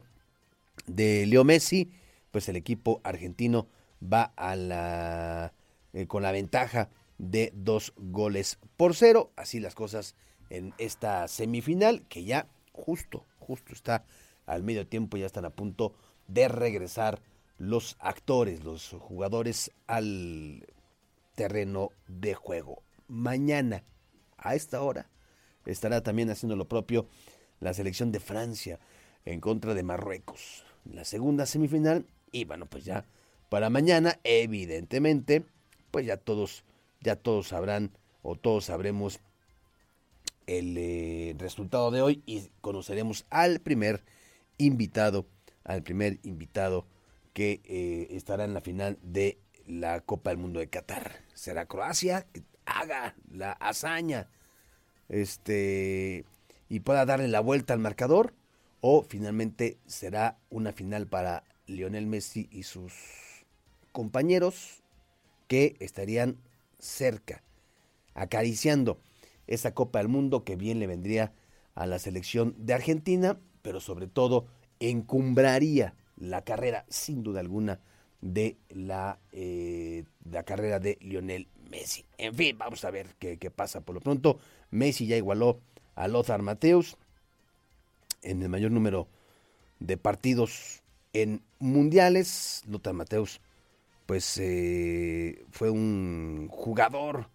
[0.86, 1.92] de Leo Messi,
[2.38, 3.68] pues el equipo argentino
[4.00, 5.54] va a la,
[5.94, 10.16] eh, con la ventaja de dos goles por cero, así las cosas
[10.52, 14.06] en esta semifinal que ya justo, justo está
[14.46, 15.96] al medio tiempo, ya están a punto
[16.28, 17.24] de regresar
[17.58, 20.64] los actores, los jugadores al
[21.34, 22.84] terreno de juego.
[23.08, 23.84] Mañana,
[24.38, 25.10] a esta hora,
[25.66, 27.08] estará también haciendo lo propio
[27.62, 28.80] la selección de Francia
[29.26, 30.64] en contra de Marruecos.
[30.86, 33.06] La segunda semifinal, y bueno, pues ya
[33.50, 35.46] para mañana, evidentemente,
[35.92, 36.66] pues ya todos,
[37.02, 39.22] ya todos sabrán o todos sabremos
[40.48, 44.04] el eh, resultado de hoy y conoceremos al primer
[44.58, 45.26] invitado,
[45.64, 46.86] al primer invitado
[47.34, 51.22] que eh, estará en la final de la Copa del Mundo de Qatar.
[51.34, 54.30] Será Croacia que haga la hazaña
[55.08, 56.26] este
[56.70, 58.34] y pueda darle la vuelta al marcador
[58.82, 62.94] o finalmente será una final para Lionel Messi y sus
[63.92, 64.84] compañeros
[65.48, 66.38] que estarían
[66.80, 67.44] cerca
[68.14, 69.00] acariciando
[69.46, 71.34] esa Copa del Mundo que bien le vendría
[71.76, 74.48] a la selección de Argentina, pero sobre todo
[74.80, 77.80] encumbraría la carrera sin duda alguna
[78.22, 82.06] de la, eh, la carrera de Lionel Messi.
[82.18, 83.82] En fin, vamos a ver qué, qué, pasa.
[83.82, 84.40] Por lo pronto,
[84.72, 85.60] Messi ya igualó
[85.96, 86.98] a Lothar Mateus
[88.24, 89.08] en el mayor número
[89.80, 90.82] de partidos
[91.14, 92.64] en mundiales.
[92.68, 93.42] Lothar Mateus,
[94.06, 97.30] pues eh, fue un jugador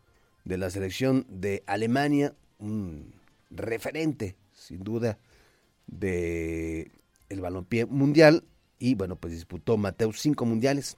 [0.45, 3.15] de la selección de Alemania, un
[3.51, 5.19] referente, sin duda,
[5.87, 6.91] de
[7.29, 8.45] el balompié mundial
[8.79, 10.97] y bueno, pues disputó Mateus cinco mundiales,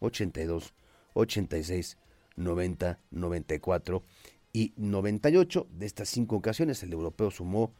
[0.00, 0.72] 82,
[1.14, 1.98] 86,
[2.36, 4.02] 90, 94
[4.52, 5.66] y 98.
[5.70, 7.72] De estas cinco ocasiones el europeo sumó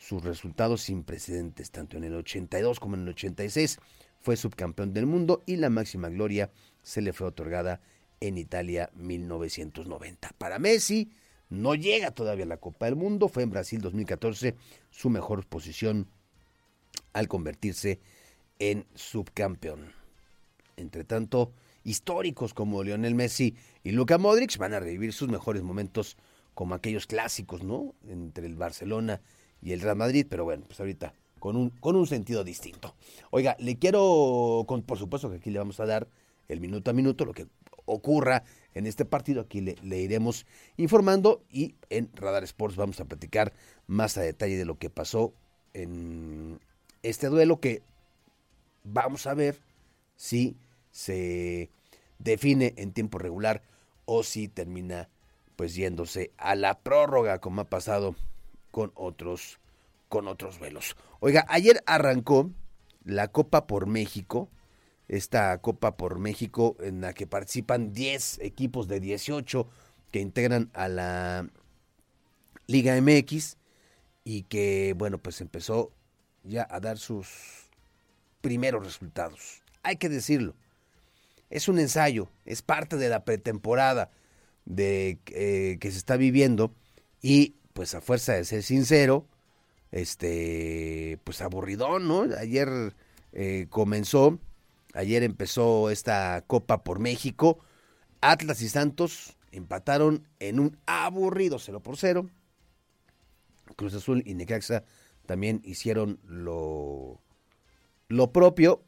[0.00, 3.78] sus resultados sin precedentes, tanto en el 82 como en el 86.
[4.22, 6.50] Fue subcampeón del mundo y la máxima gloria
[6.82, 7.80] se le fue otorgada
[8.18, 10.32] en Italia 1990.
[10.38, 11.10] Para Messi
[11.50, 14.56] no llega todavía a la Copa del Mundo, fue en Brasil 2014
[14.90, 16.08] su mejor posición
[17.12, 18.00] al convertirse
[18.58, 19.92] en subcampeón.
[20.76, 21.52] Entre tanto,
[21.84, 26.16] históricos como Lionel Messi y Luka Modric van a revivir sus mejores momentos
[26.54, 27.94] como aquellos clásicos, ¿no?
[28.08, 29.20] Entre el Barcelona
[29.62, 32.94] el Real Madrid, pero bueno, pues ahorita con un, con un sentido distinto.
[33.30, 36.08] Oiga, le quiero, por supuesto que aquí le vamos a dar
[36.48, 37.46] el minuto a minuto, lo que
[37.86, 38.44] ocurra
[38.74, 40.46] en este partido, aquí le, le iremos
[40.76, 43.52] informando y en Radar Sports vamos a platicar
[43.86, 45.32] más a detalle de lo que pasó
[45.74, 46.60] en
[47.02, 47.82] este duelo que
[48.84, 49.58] vamos a ver
[50.16, 50.56] si
[50.90, 51.70] se
[52.18, 53.62] define en tiempo regular
[54.04, 55.08] o si termina
[55.56, 58.14] pues yéndose a la prórroga como ha pasado
[58.70, 59.58] con otros
[60.08, 60.96] con otros vuelos.
[61.20, 62.50] Oiga, ayer arrancó
[63.04, 64.48] la Copa por México,
[65.06, 69.68] esta Copa por México en la que participan 10 equipos de 18
[70.10, 71.48] que integran a la
[72.66, 73.56] Liga MX
[74.24, 75.92] y que bueno, pues empezó
[76.42, 77.28] ya a dar sus
[78.40, 79.62] primeros resultados.
[79.82, 80.54] Hay que decirlo.
[81.50, 84.10] es un ensayo, es parte de la pretemporada
[84.64, 86.72] de, eh, que se está viviendo
[87.22, 89.24] y pues a fuerza de ser sincero,
[89.90, 92.26] este, pues aburridón, ¿no?
[92.36, 92.94] Ayer
[93.32, 94.38] eh, comenzó,
[94.92, 97.58] ayer empezó esta Copa por México,
[98.20, 102.28] Atlas y Santos empataron en un aburrido 0 por 0.
[103.76, 104.84] Cruz Azul y Necaxa
[105.24, 107.18] también hicieron lo,
[108.08, 108.82] lo propio.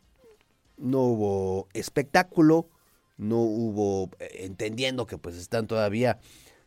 [0.77, 2.69] No hubo espectáculo,
[3.17, 6.21] no hubo, eh, entendiendo que pues están todavía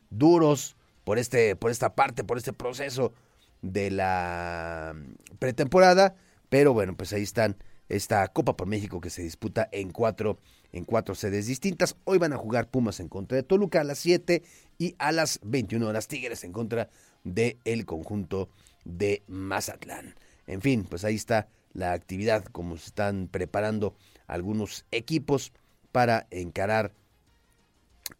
[0.09, 0.75] duros
[1.05, 3.13] por, este, por esta parte, por este proceso
[3.61, 4.93] de la
[5.39, 6.15] pretemporada,
[6.49, 7.55] pero bueno, pues ahí están
[7.87, 10.39] esta Copa por México que se disputa en cuatro,
[10.73, 11.95] en cuatro sedes distintas.
[12.03, 14.43] Hoy van a jugar Pumas en contra de Toluca a las 7
[14.77, 16.89] y a las 21 horas Tigres en contra
[17.23, 18.49] del el conjunto
[18.83, 20.15] de Mazatlán.
[20.47, 23.95] En fin, pues ahí está la actividad, como se están preparando
[24.27, 25.53] algunos equipos
[25.91, 26.93] para encarar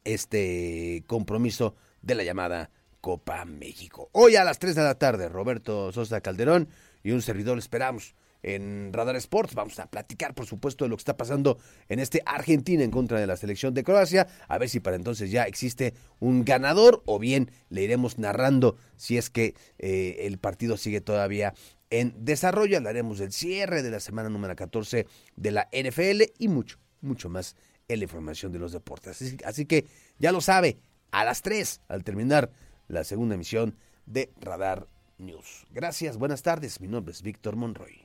[0.04, 1.76] este compromiso
[2.06, 2.70] de la llamada
[3.02, 4.10] Copa México.
[4.14, 6.70] Hoy a las 3 de la tarde, Roberto Sosa Calderón
[7.04, 9.56] y un servidor esperamos en Radar Sports.
[9.56, 11.58] Vamos a platicar, por supuesto, de lo que está pasando
[11.90, 14.28] en este Argentina en contra de la selección de Croacia.
[14.48, 19.18] A ver si para entonces ya existe un ganador o bien le iremos narrando si
[19.18, 21.54] es que eh, el partido sigue todavía
[21.90, 22.78] en desarrollo.
[22.78, 27.56] Hablaremos del cierre de la semana número 14 de la NFL y mucho, mucho más
[27.88, 29.22] en la información de los deportes.
[29.22, 29.86] Así, así que
[30.20, 30.78] ya lo sabe,
[31.16, 32.52] a las 3, al terminar
[32.90, 35.66] la segunda emisión de Radar News.
[35.72, 36.82] Gracias, buenas tardes.
[36.82, 38.02] Mi nombre es Víctor Monroy.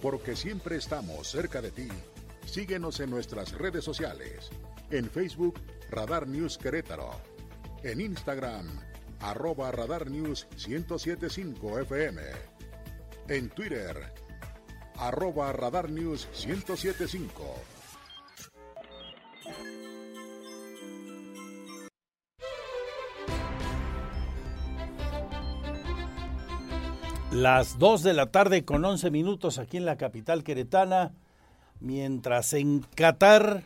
[0.00, 1.88] Porque siempre estamos cerca de ti.
[2.46, 4.50] Síguenos en nuestras redes sociales.
[4.92, 5.58] En Facebook,
[5.90, 7.10] Radar News Querétaro.
[7.82, 8.68] En Instagram,
[9.18, 12.22] arroba Radar News 1075 FM.
[13.26, 14.12] En Twitter,
[15.00, 17.42] arroba Radar News 1075.
[27.32, 31.12] Las 2 de la tarde con 11 minutos aquí en la capital queretana,
[31.78, 33.62] mientras en Qatar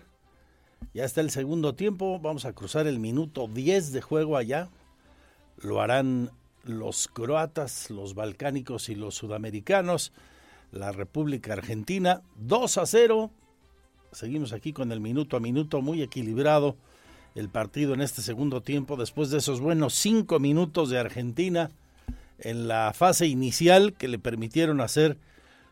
[0.93, 4.68] ya está el segundo tiempo, vamos a cruzar el minuto 10 de juego allá.
[5.57, 6.30] Lo harán
[6.62, 10.12] los croatas, los balcánicos y los sudamericanos.
[10.75, 13.31] La República Argentina 2 a 0.
[14.11, 16.77] Seguimos aquí con el minuto a minuto muy equilibrado
[17.37, 21.70] el partido en este segundo tiempo después de esos buenos 5 minutos de Argentina
[22.41, 25.16] en la fase inicial que le permitieron hacer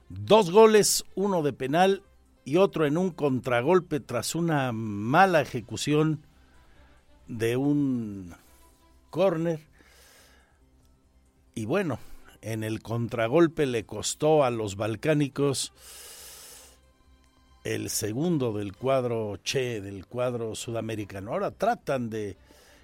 [0.09, 2.05] dos goles, uno de penal
[2.45, 6.25] y otro en un contragolpe tras una mala ejecución
[7.27, 8.35] de un
[9.11, 9.59] córner.
[11.57, 11.99] Y bueno,
[12.43, 15.73] en el contragolpe le costó a los balcánicos
[17.65, 21.33] el segundo del cuadro Che, del cuadro sudamericano.
[21.33, 22.37] Ahora tratan de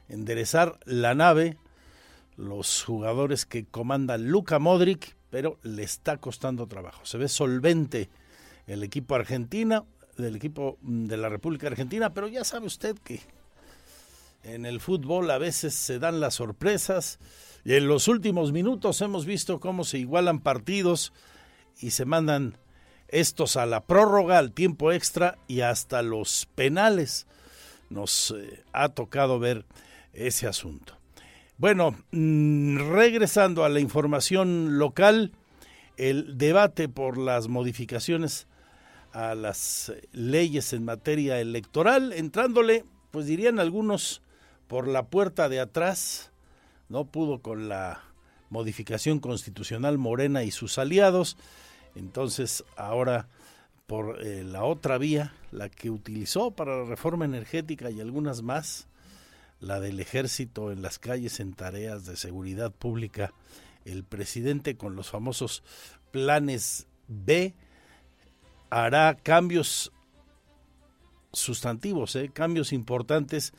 [0.09, 1.59] enderezar la nave
[2.37, 7.05] los jugadores que comandan Luka Modric, pero le está costando trabajo.
[7.05, 8.09] Se ve solvente
[8.69, 9.85] el equipo argentina,
[10.17, 13.21] del equipo de la República Argentina, pero ya sabe usted que
[14.45, 17.19] en el fútbol a veces se dan las sorpresas
[17.69, 21.13] y en los últimos minutos hemos visto cómo se igualan partidos
[21.79, 22.57] y se mandan
[23.09, 27.27] estos a la prórroga, al tiempo extra y hasta los penales.
[27.91, 29.67] Nos eh, ha tocado ver
[30.15, 30.97] ese asunto.
[31.59, 35.33] Bueno, mm, regresando a la información local,
[35.99, 38.47] el debate por las modificaciones
[39.13, 44.23] a las leyes en materia electoral, entrándole, pues dirían algunos,
[44.69, 46.33] por la puerta de atrás,
[46.89, 48.03] no pudo con la
[48.51, 51.37] modificación constitucional Morena y sus aliados,
[51.95, 53.29] entonces ahora
[53.87, 58.87] por eh, la otra vía, la que utilizó para la reforma energética y algunas más,
[59.61, 63.33] la del ejército en las calles en tareas de seguridad pública,
[63.87, 65.63] el presidente con los famosos
[66.11, 67.55] planes B
[68.71, 69.93] hará cambios
[71.33, 72.31] sustantivos, ¿eh?
[72.33, 73.53] cambios importantes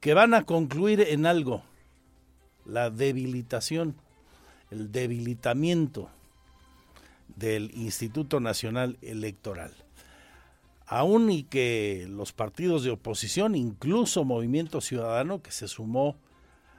[0.00, 1.62] que van a concluir en algo,
[2.68, 3.96] la debilitación,
[4.70, 6.10] el debilitamiento
[7.36, 9.72] del Instituto Nacional Electoral.
[10.86, 16.16] Aún y que los partidos de oposición, incluso Movimiento Ciudadano, que se sumó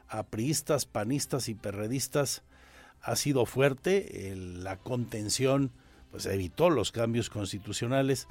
[0.07, 2.43] a priistas, panistas y perredistas,
[3.01, 5.71] ha sido fuerte, la contención
[6.11, 8.27] pues evitó los cambios constitucionales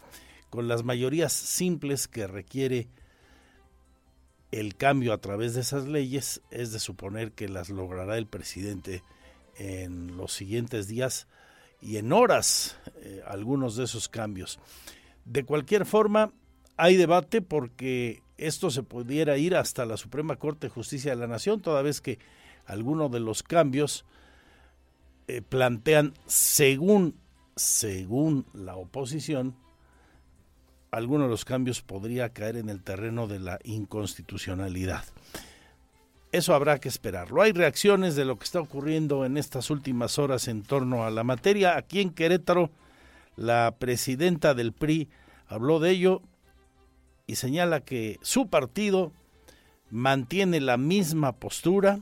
[0.51, 2.89] con las mayorías simples que requiere
[4.51, 9.03] el cambio a través de esas leyes, es de suponer que las logrará el presidente
[9.57, 11.27] en los siguientes días
[11.81, 14.59] y en horas eh, algunos de esos cambios.
[15.25, 16.33] De cualquier forma,
[16.77, 21.27] hay debate porque esto se pudiera ir hasta la Suprema Corte de Justicia de la
[21.27, 22.19] Nación, toda vez que
[22.65, 24.05] algunos de los cambios
[25.27, 27.17] eh, plantean, según,
[27.57, 29.57] según la oposición,
[30.91, 35.05] alguno de los cambios podría caer en el terreno de la inconstitucionalidad.
[36.31, 37.41] Eso habrá que esperarlo.
[37.41, 41.25] Hay reacciones de lo que está ocurriendo en estas últimas horas en torno a la
[41.25, 41.77] materia.
[41.77, 42.71] Aquí en Querétaro,
[43.37, 45.09] la presidenta del PRI
[45.47, 46.23] habló de ello
[47.27, 49.13] y señala que su partido
[49.91, 52.01] mantiene la misma postura,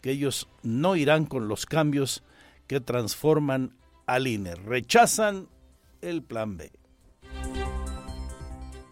[0.00, 2.22] que ellos no irán con los cambios
[2.66, 3.76] que transforman
[4.06, 4.54] al INE.
[4.54, 5.48] Rechazan
[6.00, 6.70] el plan B.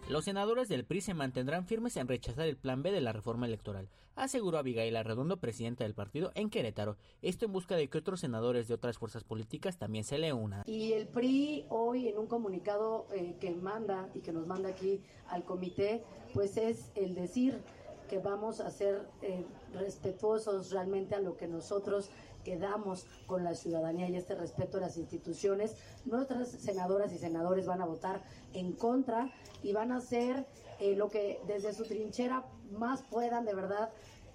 [0.07, 3.47] Los senadores del PRI se mantendrán firmes en rechazar el plan B de la reforma
[3.47, 6.95] electoral, aseguró Abigail Arredondo, presidenta del partido, en Querétaro.
[7.23, 10.61] Esto en busca de que otros senadores de otras fuerzas políticas también se le unan.
[10.67, 15.01] Y el PRI hoy en un comunicado eh, que manda y que nos manda aquí
[15.27, 16.03] al comité,
[16.35, 17.63] pues es el decir
[18.07, 19.43] que vamos a ser eh,
[19.73, 22.11] respetuosos realmente a lo que nosotros
[22.45, 25.75] quedamos con la ciudadanía y este respeto a las instituciones.
[26.05, 28.21] Nuestras senadoras y senadores van a votar
[28.53, 29.33] en contra
[29.63, 30.45] y van a hacer
[30.79, 33.89] eh, lo que desde su trinchera más puedan de verdad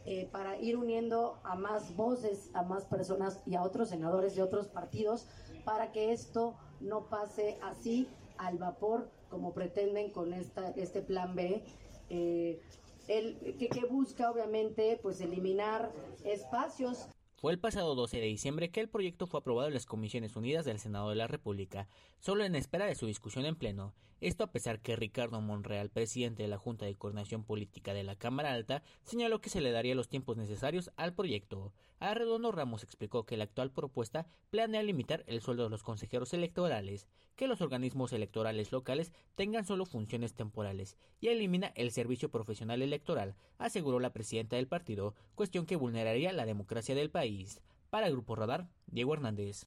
[0.05, 4.43] eh, para ir uniendo a más voces, a más personas y a otros senadores de
[4.43, 5.27] otros partidos
[5.65, 8.09] para que esto no pase así
[8.39, 11.63] al vapor como pretenden con esta, este plan B.
[12.09, 12.61] Eh,
[13.09, 15.93] el, que, que busca obviamente pues eliminar
[16.25, 17.09] espacios
[17.41, 20.67] fue el pasado 12 de diciembre que el proyecto fue aprobado en las Comisiones Unidas
[20.67, 21.89] del Senado de la República,
[22.19, 23.95] solo en espera de su discusión en pleno.
[24.21, 28.17] Esto a pesar que Ricardo Monreal, presidente de la Junta de Coordinación Política de la
[28.17, 31.73] Cámara Alta, señaló que se le daría los tiempos necesarios al proyecto.
[32.01, 37.09] Arredondo Ramos explicó que la actual propuesta planea limitar el sueldo de los consejeros electorales,
[37.35, 43.37] que los organismos electorales locales tengan solo funciones temporales y elimina el servicio profesional electoral,
[43.57, 47.63] aseguró la presidenta del partido, cuestión que vulneraría la democracia del país.
[47.89, 49.67] Para Grupo Radar, Diego Hernández.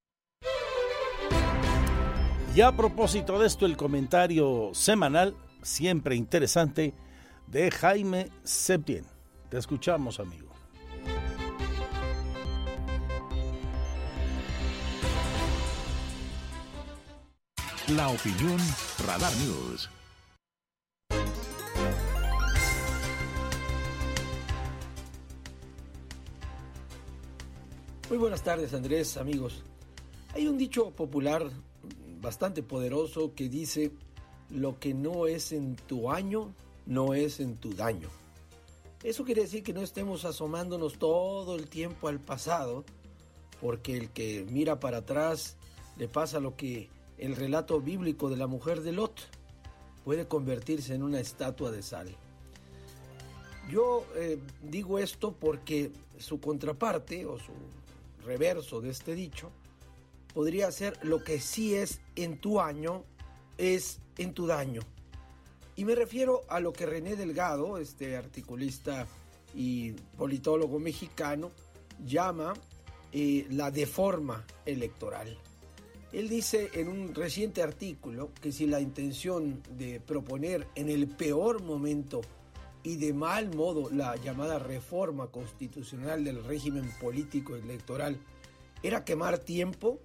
[2.56, 6.94] Y a propósito de esto, el comentario semanal, siempre interesante,
[7.48, 9.08] de Jaime Septién.
[9.50, 10.52] Te escuchamos, amigo.
[17.88, 18.60] La opinión
[19.08, 19.90] Radar News.
[28.10, 29.64] Muy buenas tardes Andrés, amigos.
[30.36, 31.50] Hay un dicho popular
[32.24, 33.92] bastante poderoso que dice,
[34.50, 36.54] lo que no es en tu año,
[36.86, 38.10] no es en tu daño.
[39.04, 42.86] Eso quiere decir que no estemos asomándonos todo el tiempo al pasado,
[43.60, 45.58] porque el que mira para atrás
[45.98, 49.20] le pasa lo que el relato bíblico de la mujer de Lot
[50.06, 52.16] puede convertirse en una estatua de sal.
[53.70, 57.52] Yo eh, digo esto porque su contraparte o su
[58.26, 59.52] reverso de este dicho
[60.34, 63.04] podría ser lo que sí es en tu año,
[63.58, 64.82] es en tu daño.
[65.76, 69.08] Y me refiero a lo que René Delgado, este articulista
[69.56, 71.52] y politólogo mexicano,
[72.06, 72.54] llama
[73.12, 75.38] eh, la deforma electoral.
[76.12, 81.64] Él dice en un reciente artículo que si la intención de proponer en el peor
[81.64, 82.22] momento
[82.84, 88.20] y de mal modo la llamada reforma constitucional del régimen político electoral
[88.84, 90.00] era quemar tiempo,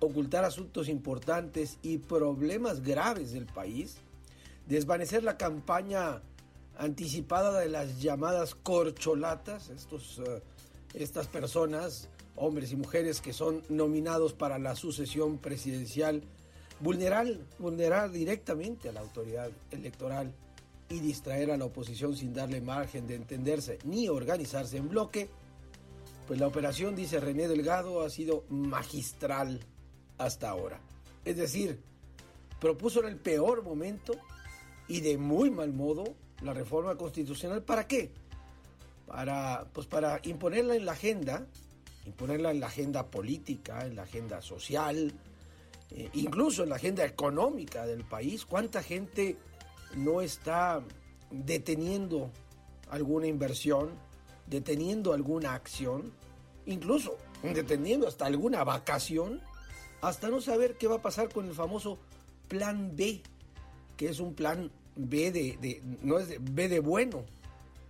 [0.00, 3.96] ocultar asuntos importantes y problemas graves del país,
[4.66, 6.22] desvanecer la campaña
[6.76, 10.40] anticipada de las llamadas corcholatas, estos, uh,
[10.94, 16.22] estas personas, hombres y mujeres que son nominados para la sucesión presidencial,
[16.80, 17.26] vulnerar,
[17.58, 20.32] vulnerar directamente a la autoridad electoral
[20.88, 25.28] y distraer a la oposición sin darle margen de entenderse ni organizarse en bloque,
[26.26, 29.60] pues la operación, dice René Delgado, ha sido magistral
[30.18, 30.80] hasta ahora.
[31.24, 31.80] Es decir,
[32.60, 34.14] propuso en el peor momento
[34.88, 36.04] y de muy mal modo
[36.42, 37.62] la reforma constitucional.
[37.62, 38.10] ¿Para qué?
[39.06, 41.46] Para, pues para imponerla en la agenda,
[42.06, 45.12] imponerla en la agenda política, en la agenda social,
[45.90, 48.44] eh, incluso en la agenda económica del país.
[48.44, 49.36] ¿Cuánta gente
[49.96, 50.82] no está
[51.30, 52.30] deteniendo
[52.90, 53.90] alguna inversión,
[54.46, 56.12] deteniendo alguna acción,
[56.66, 59.40] incluso deteniendo hasta alguna vacación?
[60.08, 61.98] Hasta no saber qué va a pasar con el famoso
[62.48, 63.22] plan B,
[63.96, 67.24] que es un plan B de, no es de B de bueno,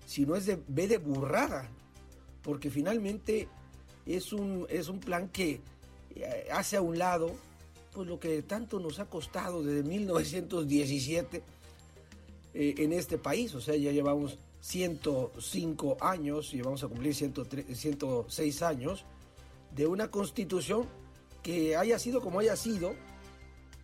[0.06, 1.68] sino es de B de burrada,
[2.42, 3.48] porque finalmente
[4.06, 5.60] es un, es un plan que
[6.14, 7.32] eh, hace a un lado
[7.92, 11.42] pues lo que tanto nos ha costado desde 1917
[12.54, 13.54] eh, en este país.
[13.54, 19.04] O sea, ya llevamos 105 años y vamos a cumplir 106 años
[19.74, 20.86] de una constitución
[21.44, 22.94] que haya sido como haya sido,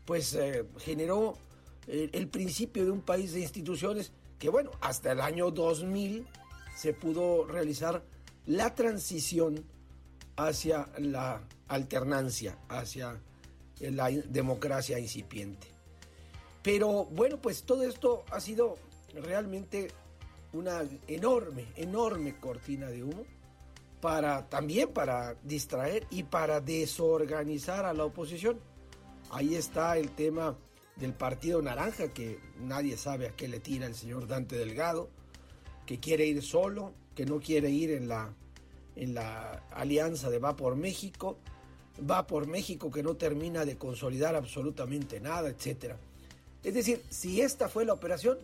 [0.06, 1.36] pues eh, generó
[1.86, 6.26] el principio de un país de instituciones que bueno, hasta el año 2000
[6.74, 8.02] se pudo realizar
[8.46, 9.64] la transición
[10.36, 13.20] hacia la alternancia, hacia
[13.80, 15.68] la democracia incipiente.
[16.62, 18.78] Pero bueno, pues todo esto ha sido
[19.14, 19.88] realmente
[20.52, 23.24] una enorme, enorme cortina de humo
[24.00, 28.58] también para distraer y para desorganizar a la oposición.
[29.30, 30.56] Ahí está el tema
[30.96, 35.10] del Partido Naranja, que nadie sabe a qué le tira el señor Dante Delgado,
[35.86, 38.32] que quiere ir solo, que no quiere ir en la,
[38.96, 41.38] en la alianza de Va por México,
[42.08, 45.96] Va por México que no termina de consolidar absolutamente nada, etc.
[46.62, 48.38] Es decir, si esta fue la operación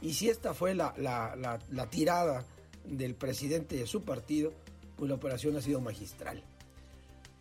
[0.00, 2.46] y si esta fue la, la tirada
[2.84, 4.52] del presidente de su partido,
[4.96, 6.42] pues la operación ha sido magistral.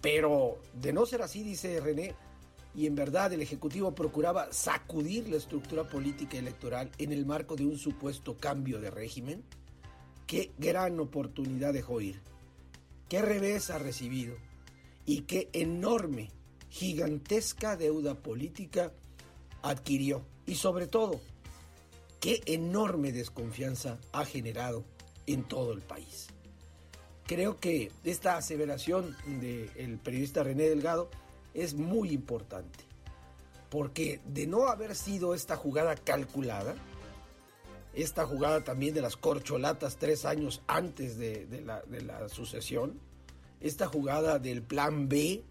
[0.02, 2.16] Pero de no ser así, dice René,
[2.74, 7.66] y en verdad el Ejecutivo procuraba sacudir la estructura política electoral en el marco de
[7.66, 9.44] un supuesto cambio de régimen,
[10.26, 12.22] qué gran oportunidad dejó ir,
[13.10, 14.36] qué revés ha recibido
[15.06, 16.32] y qué enorme,
[16.70, 18.94] gigantesca deuda política
[19.62, 21.20] adquirió y sobre todo,
[22.20, 24.86] qué enorme desconfianza ha generado
[25.28, 26.28] en todo el país.
[27.26, 31.10] Creo que esta aseveración del periodista René Delgado
[31.54, 32.80] es muy importante.
[33.70, 36.76] Porque de no haber sido esta jugada calculada,
[37.94, 43.00] esta jugada también de las corcholatas tres años antes de, la, sucesión,
[43.60, 45.44] esta jugada del plan B,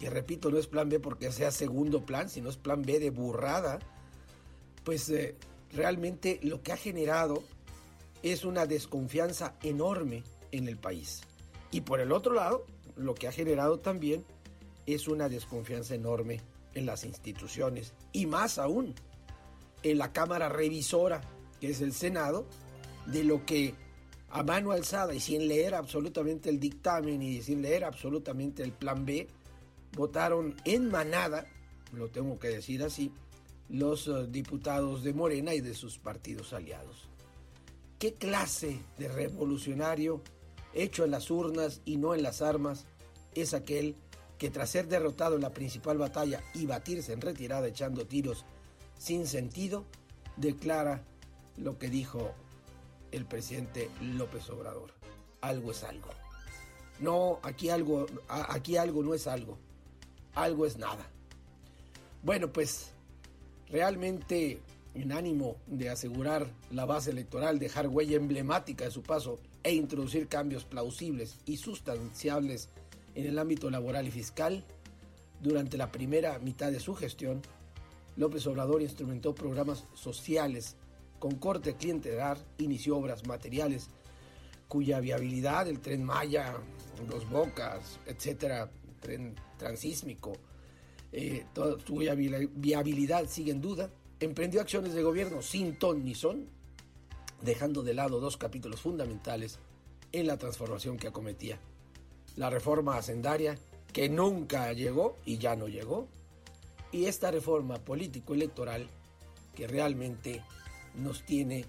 [0.00, 3.10] que repito, no es plan B porque sea segundo plan, sino es plan B de
[3.10, 3.78] burrada,
[4.84, 5.36] pues eh,
[5.72, 7.42] realmente lo que ha generado
[8.22, 11.20] es una desconfianza enorme en el país.
[11.70, 12.64] Y por el otro lado,
[12.96, 14.24] lo que ha generado también
[14.86, 16.40] es una desconfianza enorme
[16.74, 18.94] en las instituciones y más aún
[19.82, 21.20] en la Cámara Revisora,
[21.60, 22.46] que es el Senado,
[23.06, 23.74] de lo que
[24.30, 29.04] a mano alzada y sin leer absolutamente el dictamen y sin leer absolutamente el plan
[29.04, 29.28] B,
[29.92, 31.46] votaron en manada,
[31.92, 33.12] lo tengo que decir así,
[33.68, 37.08] los eh, diputados de Morena y de sus partidos aliados.
[37.98, 40.20] ¿Qué clase de revolucionario
[40.74, 42.84] hecho en las urnas y no en las armas
[43.34, 43.96] es aquel
[44.36, 48.44] que tras ser derrotado en la principal batalla y batirse en retirada echando tiros
[48.98, 49.84] sin sentido,
[50.36, 51.02] declara
[51.56, 52.34] lo que dijo
[53.12, 54.92] el presidente López Obrador.
[55.40, 56.10] Algo es algo.
[56.98, 59.58] No, aquí algo, aquí algo no es algo.
[60.34, 61.08] Algo es nada.
[62.22, 62.90] Bueno, pues
[63.68, 64.60] realmente
[64.96, 70.26] en ánimo de asegurar la base electoral, dejar huella emblemática de su paso e introducir
[70.26, 72.70] cambios plausibles y sustanciables
[73.14, 74.64] en el ámbito laboral y fiscal,
[75.40, 77.42] durante la primera mitad de su gestión,
[78.16, 80.76] López Obrador instrumentó programas sociales
[81.18, 83.90] con corte clientelar, inició obras materiales
[84.68, 86.54] cuya viabilidad, el tren Maya,
[87.08, 88.70] los Bocas, etcétera,
[89.00, 90.32] tren transísmico,
[91.12, 93.90] eh, toda su viabilidad sigue en duda.
[94.20, 96.48] Emprendió acciones de gobierno sin ton ni son,
[97.42, 99.58] dejando de lado dos capítulos fundamentales
[100.12, 101.58] en la transformación que acometía.
[102.36, 103.58] La reforma hacendaria,
[103.92, 106.08] que nunca llegó y ya no llegó,
[106.92, 108.88] y esta reforma político-electoral
[109.54, 110.42] que realmente
[110.94, 111.66] nos tiene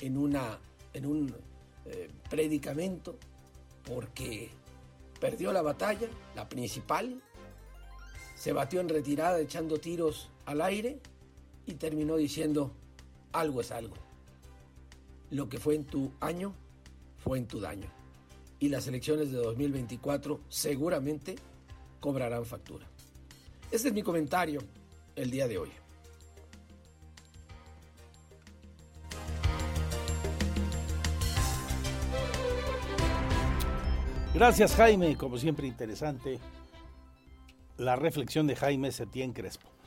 [0.00, 0.58] en, una,
[0.92, 1.34] en un
[1.86, 3.16] eh, predicamento
[3.84, 4.50] porque
[5.20, 7.22] perdió la batalla, la principal,
[8.34, 11.00] se batió en retirada echando tiros al aire
[11.68, 12.72] y terminó diciendo
[13.32, 13.94] algo es algo.
[15.30, 16.54] Lo que fue en tu año
[17.18, 17.88] fue en tu daño
[18.58, 21.36] y las elecciones de 2024 seguramente
[22.00, 22.86] cobrarán factura.
[23.70, 24.60] Este es mi comentario
[25.14, 25.70] el día de hoy.
[34.34, 36.38] Gracias Jaime, como siempre interesante
[37.76, 39.77] la reflexión de Jaime Setién Crespo.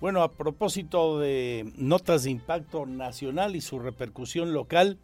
[0.00, 4.96] Bueno, a propósito de notas de impacto nacional y su repercusión local,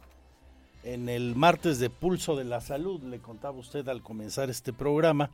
[0.84, 5.30] en el martes de Pulso de la Salud, le contaba usted al comenzar este programa,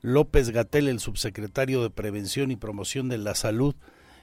[0.00, 3.74] López Gatel, el subsecretario de Prevención y Promoción de la Salud,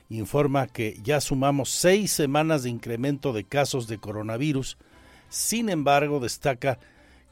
[0.09, 4.79] informa que ya sumamos seis semanas de incremento de casos de coronavirus.
[5.29, 6.79] Sin embargo, destaca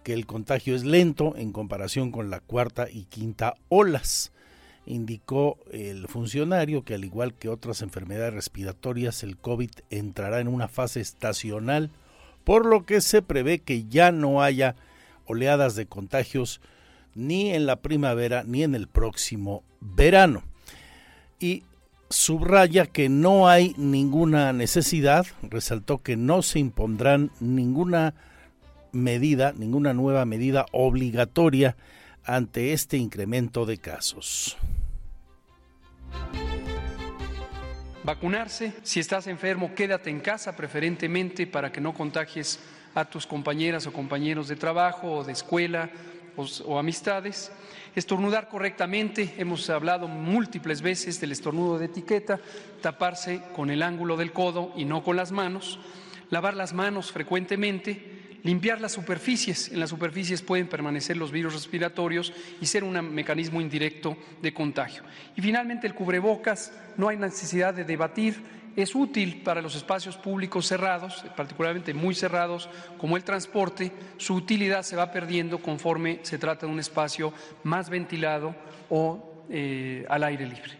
[0.04, 4.32] que el contagio es lento en comparación con la cuarta y quinta olas.
[4.90, 10.70] Indicó el funcionario que al igual que otras enfermedades respiratorias, el COVID entrará en una
[10.70, 11.92] fase estacional,
[12.46, 14.78] por lo que se prevé que ya no haya
[15.26, 16.62] oleadas de contagios
[17.16, 20.44] ni en la primavera ni en el próximo verano.
[21.38, 21.64] Y
[22.10, 28.14] subraya que no hay ninguna necesidad, resaltó que no se impondrán ninguna
[28.94, 31.76] medida, ninguna nueva medida obligatoria
[32.24, 34.56] ante este incremento de casos.
[38.08, 42.58] Vacunarse, si estás enfermo, quédate en casa preferentemente para que no contagies
[42.96, 45.90] a tus compañeras o compañeros de trabajo o de escuela
[46.38, 47.52] o, amistades.
[47.96, 52.40] Estornudar correctamente, hemos hablado múltiples veces del estornudo de etiqueta,
[52.82, 55.78] taparse con el ángulo del codo y no con las manos,
[56.30, 59.70] lavar las manos frecuentemente, limpiar las superficies.
[59.74, 62.32] En las superficies pueden permanecer los virus respiratorios
[62.62, 65.04] y ser un mecanismo indirecto de contagio.
[65.36, 70.68] Y finalmente el cubrebocas, no hay necesidad de debatir es útil para los espacios públicos
[70.68, 72.70] cerrados, particularmente muy cerrados,
[73.00, 73.92] como el transporte.
[74.18, 77.34] Su utilidad se va perdiendo conforme se trata de un espacio
[77.64, 78.56] más ventilado
[78.92, 80.78] o eh, al aire libre.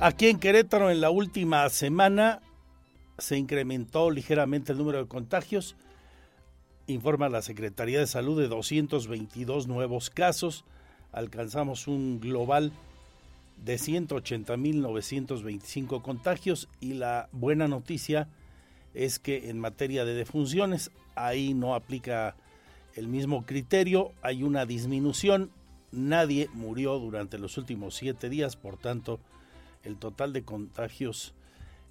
[0.00, 2.40] Aquí en Querétaro, en la última semana,
[3.18, 5.76] se incrementó ligeramente el número de contagios.
[6.86, 10.64] Informa la Secretaría de Salud de 222 nuevos casos.
[11.12, 12.72] Alcanzamos un global
[13.64, 18.28] de 180.925 contagios y la buena noticia
[18.94, 22.36] es que en materia de defunciones ahí no aplica
[22.94, 25.50] el mismo criterio, hay una disminución,
[25.92, 29.20] nadie murió durante los últimos siete días, por tanto
[29.82, 31.34] el total de contagios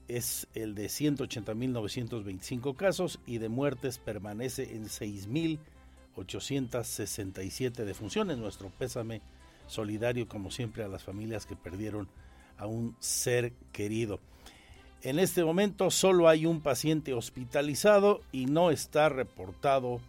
[0.08, 8.38] es el de 180.925 casos y de muertes permanece en 6.867 defunciones.
[8.38, 9.24] Nuestro pésame
[9.68, 12.08] solidario como siempre a las familias que perdieron
[12.58, 14.20] a un ser querido.
[15.04, 20.00] En este momento solo hay un paciente hospitalizado y no está reportado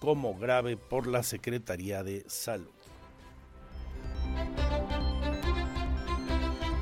[0.00, 2.66] como grave por la Secretaría de Salud.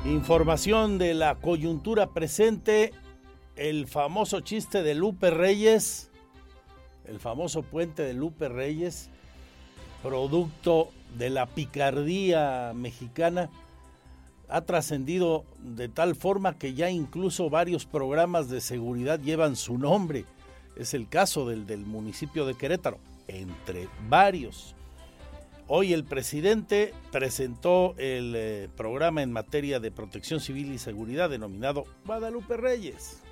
[0.05, 2.91] Información de la coyuntura presente,
[3.55, 6.11] el famoso chiste de Lupe Reyes,
[7.05, 9.09] el famoso puente de Lupe Reyes,
[10.01, 13.49] producto de la picardía mexicana
[14.49, 20.25] ha trascendido de tal forma que ya incluso varios programas de seguridad llevan su nombre.
[20.75, 22.99] Es el caso del, del municipio de Querétaro,
[23.29, 24.75] entre varios.
[25.75, 31.85] Hoy el presidente presentó el eh, programa en materia de protección civil y seguridad denominado
[32.05, 33.23] Guadalupe Reyes.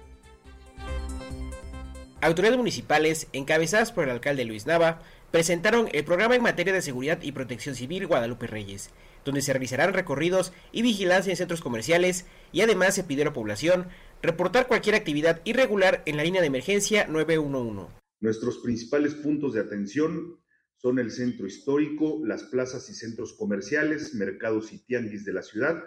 [2.20, 7.22] Autoridades municipales, encabezadas por el alcalde Luis Nava, presentaron el programa en materia de seguridad
[7.22, 8.90] y protección civil Guadalupe Reyes,
[9.24, 13.34] donde se realizarán recorridos y vigilancia en centros comerciales y además se pidió a la
[13.34, 13.86] población
[14.24, 17.94] reportar cualquier actividad irregular en la línea de emergencia 911.
[18.20, 20.41] Nuestros principales puntos de atención
[20.82, 25.84] son el centro histórico, las plazas y centros comerciales, mercados y tianguis de la ciudad,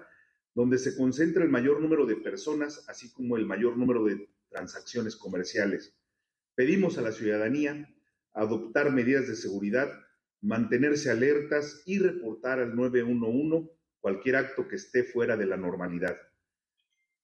[0.54, 5.16] donde se concentra el mayor número de personas, así como el mayor número de transacciones
[5.16, 5.98] comerciales.
[6.54, 7.92] Pedimos a la ciudadanía
[8.34, 9.90] adoptar medidas de seguridad,
[10.40, 16.16] mantenerse alertas y reportar al 911 cualquier acto que esté fuera de la normalidad.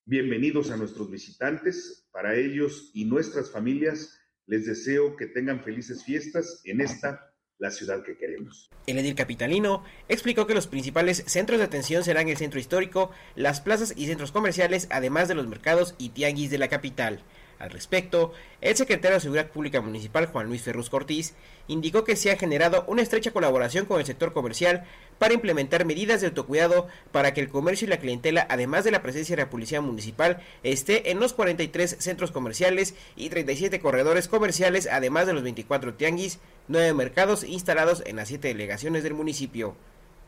[0.07, 6.63] Bienvenidos a nuestros visitantes, para ellos y nuestras familias les deseo que tengan felices fiestas
[6.65, 7.30] en esta
[7.61, 8.69] la ciudad que queremos.
[8.87, 13.61] El edil capitalino explicó que los principales centros de atención serán el centro histórico, las
[13.61, 17.21] plazas y centros comerciales, además de los mercados y tianguis de la capital.
[17.59, 18.33] Al respecto,
[18.63, 21.35] el secretario de Seguridad Pública Municipal, Juan Luis Ferrus Cortiz,
[21.69, 24.87] indicó que se ha generado una estrecha colaboración con el sector comercial
[25.21, 29.03] para implementar medidas de autocuidado para que el comercio y la clientela, además de la
[29.03, 34.89] presencia de la Policía Municipal, esté en los 43 centros comerciales y 37 corredores comerciales,
[34.91, 39.77] además de los 24 tianguis, 9 mercados instalados en las 7 delegaciones del municipio.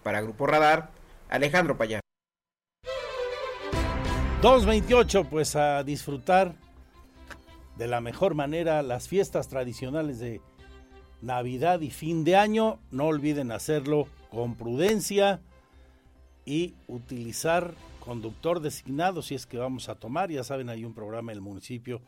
[0.02, 0.90] Para Grupo Radar,
[1.30, 2.00] Alejandro Payá.
[4.42, 6.54] 228, pues a disfrutar
[7.78, 10.42] de la mejor manera las fiestas tradicionales de
[11.22, 12.78] Navidad y fin de año.
[12.90, 15.42] No olviden hacerlo con prudencia
[16.46, 20.30] y utilizar conductor designado si es que vamos a tomar.
[20.30, 22.00] Ya saben, hay un programa en el municipio.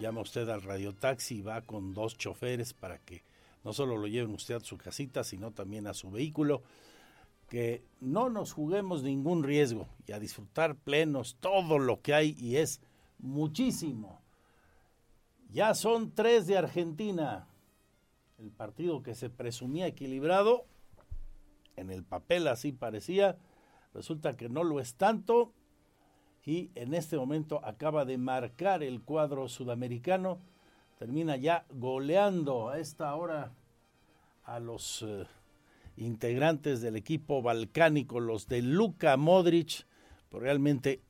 [0.00, 3.24] Llama usted al radiotaxi y va con dos choferes para que
[3.64, 6.62] no solo lo lleven usted a su casita, sino también a su vehículo.
[7.50, 12.56] Que no nos juguemos ningún riesgo y a disfrutar plenos todo lo que hay y
[12.56, 12.80] es
[13.18, 14.20] muchísimo
[15.50, 17.48] Ya son tres de Argentina.
[18.38, 20.66] El partido que se presumía equilibrado,
[21.78, 23.38] en el papel así parecía,
[23.94, 25.52] resulta que no lo es tanto
[26.44, 30.38] y en este momento acaba de marcar el cuadro sudamericano.
[30.98, 33.52] Termina ya goleando a esta hora
[34.44, 35.26] a los eh,
[35.96, 39.86] integrantes del equipo balcánico, los de Luka Modric,
[40.30, 41.02] pues realmente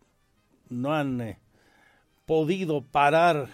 [0.69, 1.39] no han eh,
[2.27, 3.49] podido parar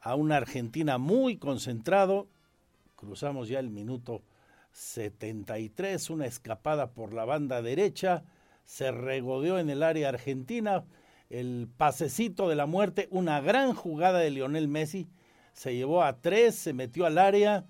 [0.00, 2.28] a una Argentina muy concentrado.
[2.96, 4.22] Cruzamos ya el minuto
[4.74, 8.24] 73, una escapada por la banda derecha,
[8.64, 10.84] se regodeó en el área argentina,
[11.30, 15.08] el pasecito de la muerte, una gran jugada de Lionel Messi,
[15.52, 17.66] se llevó a tres, se metió al área,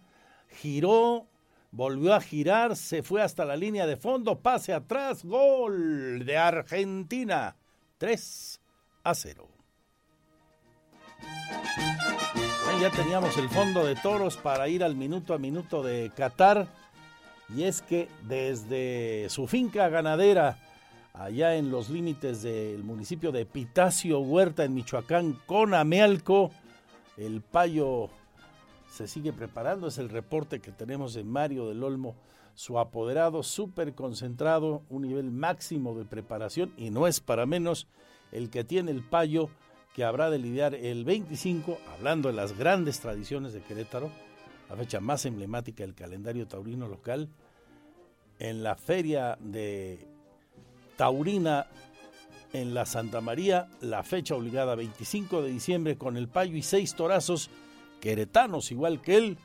[0.48, 1.28] giró,
[1.70, 7.54] volvió a girar, se fue hasta la línea de fondo, pase atrás, gol de Argentina,
[7.98, 8.60] 3
[9.02, 9.48] a 0.
[12.80, 16.66] Ya teníamos el fondo de toros para ir al minuto a minuto de Qatar.
[17.54, 20.58] Y es que desde su finca ganadera,
[21.12, 26.50] allá en los límites del municipio de Pitacio Huerta, en Michoacán, con Amealco,
[27.16, 28.10] el payo
[28.90, 29.86] se sigue preparando.
[29.86, 32.16] Es el reporte que tenemos de Mario del Olmo,
[32.54, 37.86] su apoderado, súper concentrado, un nivel máximo de preparación, y no es para menos
[38.32, 39.48] el que tiene el payo
[39.94, 44.10] que habrá de lidiar el 25, hablando de las grandes tradiciones de Querétaro,
[44.68, 47.28] la fecha más emblemática del calendario taurino local,
[48.38, 50.06] en la feria de
[50.96, 51.66] Taurina
[52.52, 56.94] en la Santa María, la fecha obligada 25 de diciembre con el payo y seis
[56.94, 57.50] torazos
[58.00, 59.38] queretanos igual que él,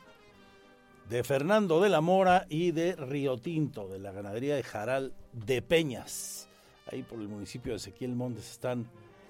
[1.10, 5.64] de Fernando de la Mora y de Río Tinto, de la ganadería de Jaral de
[5.64, 6.48] Peñas.
[6.92, 8.88] Ahí por el municipio de Ezequiel Montes están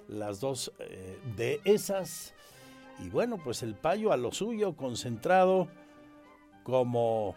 [0.10, 2.34] las dos eh, de esas.
[3.00, 5.70] Y bueno, pues el payo a lo suyo, concentrado
[6.64, 7.36] como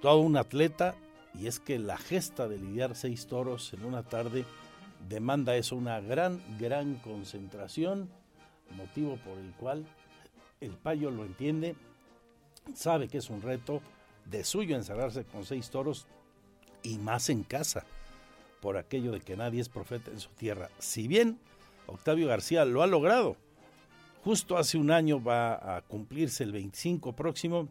[0.00, 0.94] todo un atleta.
[1.38, 4.44] Y es que la gesta de lidiar seis toros en una tarde
[5.08, 8.08] demanda eso, una gran, gran concentración,
[8.76, 9.84] motivo por el cual
[10.60, 11.76] el payo lo entiende,
[12.74, 13.82] sabe que es un reto
[14.24, 16.06] de suyo encerrarse con seis toros
[16.82, 17.84] y más en casa,
[18.60, 20.70] por aquello de que nadie es profeta en su tierra.
[20.78, 21.38] Si bien
[21.86, 23.36] Octavio García lo ha logrado.
[24.24, 27.68] Justo hace un año va a cumplirse el 25 próximo.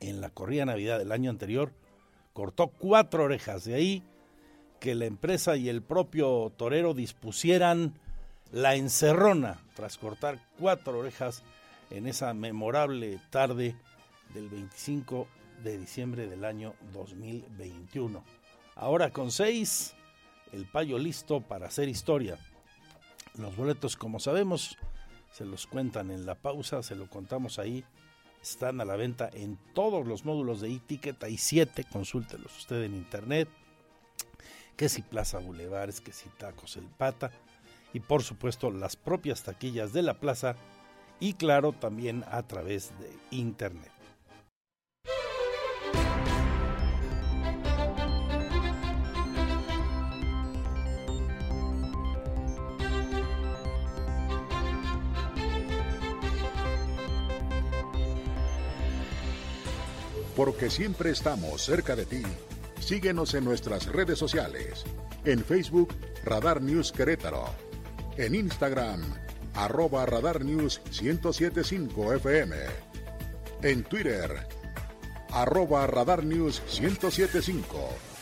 [0.00, 1.72] En la corrida Navidad del año anterior
[2.34, 3.64] cortó cuatro orejas.
[3.64, 4.02] De ahí
[4.80, 7.94] que la empresa y el propio torero dispusieran
[8.52, 11.42] la encerrona tras cortar cuatro orejas
[11.90, 13.74] en esa memorable tarde
[14.34, 15.26] del 25
[15.62, 18.22] de diciembre del año 2021.
[18.74, 19.94] Ahora con seis,
[20.52, 22.36] el payo listo para hacer historia.
[23.38, 24.76] Los boletos, como sabemos,
[25.32, 27.84] se los cuentan en la pausa, se lo contamos ahí.
[28.44, 31.24] Están a la venta en todos los módulos de e-ticket.
[31.24, 33.48] Hay siete, consúltelos usted en internet.
[34.76, 37.30] Que si Plaza Bulevares, que si Tacos El Pata.
[37.94, 40.56] Y por supuesto las propias taquillas de la plaza.
[41.20, 43.93] Y claro, también a través de internet.
[60.36, 62.22] Porque siempre estamos cerca de ti.
[62.80, 64.84] Síguenos en nuestras redes sociales.
[65.24, 67.46] En Facebook, Radar News Querétaro.
[68.16, 69.02] En Instagram,
[69.54, 72.56] arroba Radar News 1075 FM.
[73.62, 74.46] En Twitter,
[75.30, 78.13] arroba Radar News 1075.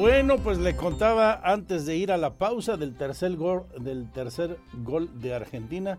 [0.00, 4.58] Bueno, pues le contaba antes de ir a la pausa del tercer gol, del tercer
[4.82, 5.98] gol de Argentina,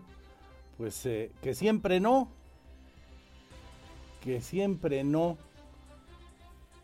[0.76, 2.28] pues eh, que siempre no,
[4.20, 5.38] que siempre no.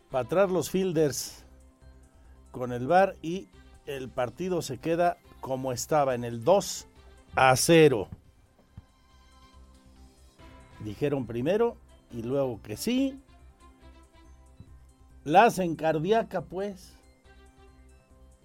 [0.09, 1.43] Para atrás los fielders
[2.51, 3.49] con el bar y
[3.85, 6.87] el partido se queda como estaba en el 2
[7.35, 8.07] a 0.
[10.85, 11.75] Dijeron primero
[12.13, 13.19] y luego que sí.
[15.25, 16.97] La hacen cardíaca pues.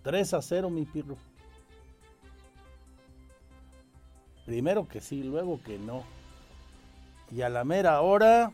[0.04, 1.16] 3 a 0, mi pirro.
[4.44, 6.04] Primero que sí, luego que no.
[7.30, 8.52] Y a la mera hora.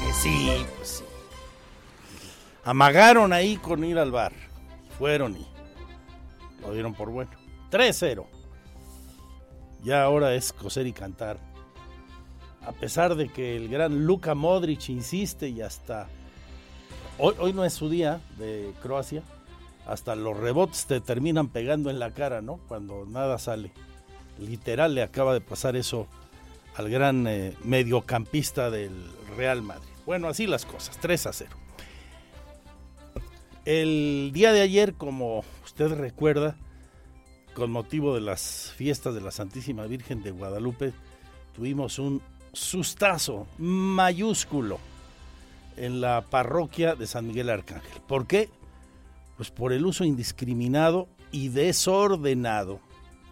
[0.00, 1.04] Que sí, pues sí.
[2.62, 4.32] Amagaron ahí con ir al bar.
[4.98, 5.46] Fueron y
[6.60, 7.32] lo dieron por bueno.
[7.72, 8.24] 3-0.
[9.82, 11.47] Ya ahora es coser y cantar
[12.68, 16.06] a pesar de que el gran Luka Modric insiste y hasta
[17.16, 19.22] hoy, hoy no es su día de Croacia,
[19.86, 22.60] hasta los rebotes te terminan pegando en la cara, ¿no?
[22.68, 23.72] Cuando nada sale.
[24.38, 26.08] Literal le acaba de pasar eso
[26.76, 28.92] al gran eh, mediocampista del
[29.34, 29.88] Real Madrid.
[30.04, 31.50] Bueno, así las cosas, 3 a 0.
[33.64, 36.54] El día de ayer, como usted recuerda,
[37.54, 40.92] con motivo de las fiestas de la Santísima Virgen de Guadalupe,
[41.54, 42.20] tuvimos un
[42.52, 44.78] sustazo mayúsculo
[45.76, 48.02] en la parroquia de San Miguel Arcángel.
[48.06, 48.50] ¿Por qué?
[49.36, 52.80] Pues por el uso indiscriminado y desordenado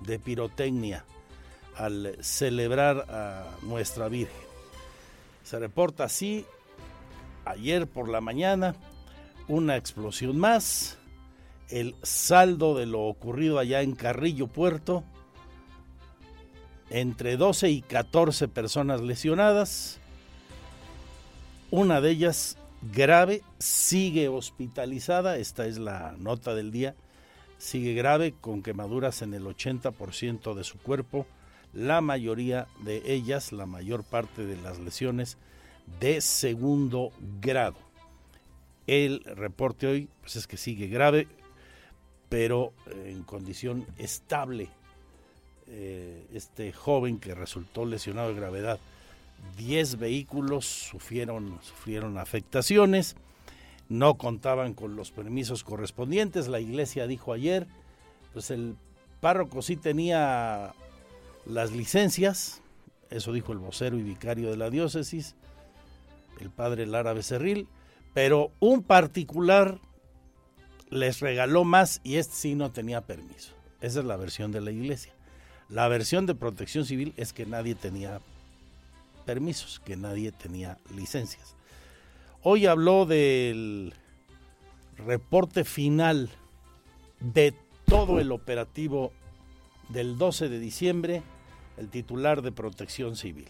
[0.03, 1.05] de pirotecnia
[1.77, 4.47] al celebrar a nuestra Virgen.
[5.43, 6.45] Se reporta así
[7.45, 8.75] ayer por la mañana
[9.49, 10.99] una explosión más,
[11.69, 15.05] el saldo de lo ocurrido allá en Carrillo Puerto,
[16.91, 19.99] entre 12 y 14 personas lesionadas,
[21.71, 22.57] una de ellas
[22.93, 26.95] grave, sigue hospitalizada, esta es la nota del día,
[27.59, 31.27] sigue grave con quemaduras en el 80% de su cuerpo,
[31.73, 35.37] la mayoría de ellas, la mayor parte de las lesiones
[36.01, 37.77] de segundo grado.
[38.87, 41.27] El reporte hoy pues es que sigue grave,
[42.29, 42.73] pero
[43.05, 44.69] en condición estable.
[45.69, 48.79] Eh, este joven que resultó lesionado de gravedad,
[49.57, 53.17] 10 vehículos sufrieron, sufrieron afectaciones,
[53.89, 56.49] no contaban con los permisos correspondientes.
[56.49, 57.67] La iglesia dijo ayer,
[58.33, 58.77] pues el
[59.21, 60.75] párroco sí tenía
[61.47, 62.61] las licencias,
[63.11, 65.35] eso dijo el vocero y vicario de la diócesis,
[66.41, 67.69] el padre Lara Becerril,
[68.15, 69.81] pero un particular
[70.91, 73.53] les regaló más y este sí no tenía permiso.
[73.81, 75.16] Esa es la versión de la iglesia.
[75.69, 78.21] La versión de protección civil es que nadie tenía
[79.25, 81.55] permisos, que nadie tenía licencias.
[82.43, 83.93] Hoy habló del
[84.97, 86.31] reporte final
[87.21, 87.55] de
[87.87, 89.13] todo el operativo
[89.89, 91.23] del 12 de diciembre
[91.77, 93.49] el titular de protección civil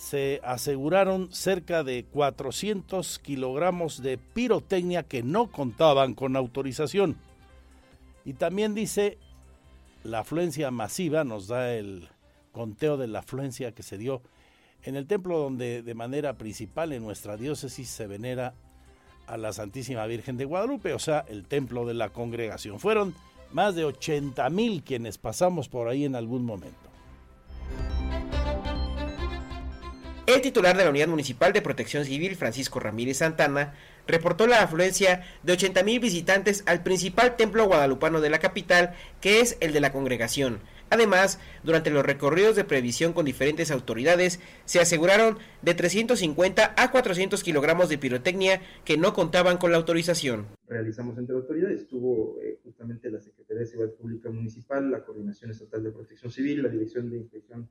[0.00, 7.18] se aseguraron cerca de 400 kilogramos de pirotecnia que no contaban con autorización.
[8.24, 9.18] Y también dice
[10.02, 12.08] la afluencia masiva, nos da el
[12.52, 14.22] conteo de la afluencia que se dio
[14.82, 18.54] en el templo donde de manera principal en nuestra diócesis se venera
[19.26, 22.80] a la Santísima Virgen de Guadalupe, o sea, el templo de la congregación.
[22.80, 23.14] Fueron
[23.52, 26.89] más de 80 mil quienes pasamos por ahí en algún momento.
[30.32, 33.74] El titular de la Unidad Municipal de Protección Civil, Francisco Ramírez Santana,
[34.06, 39.56] reportó la afluencia de 80.000 visitantes al principal templo guadalupano de la capital, que es
[39.58, 40.60] el de la congregación.
[40.88, 47.42] Además, durante los recorridos de previsión con diferentes autoridades, se aseguraron de 350 a 400
[47.42, 50.46] kilogramos de pirotecnia que no contaban con la autorización.
[50.68, 55.82] Realizamos entre autoridades, estuvo eh, justamente la Secretaría de Seguridad Pública Municipal, la Coordinación Estatal
[55.82, 57.68] de Protección Civil, la Dirección de Inspección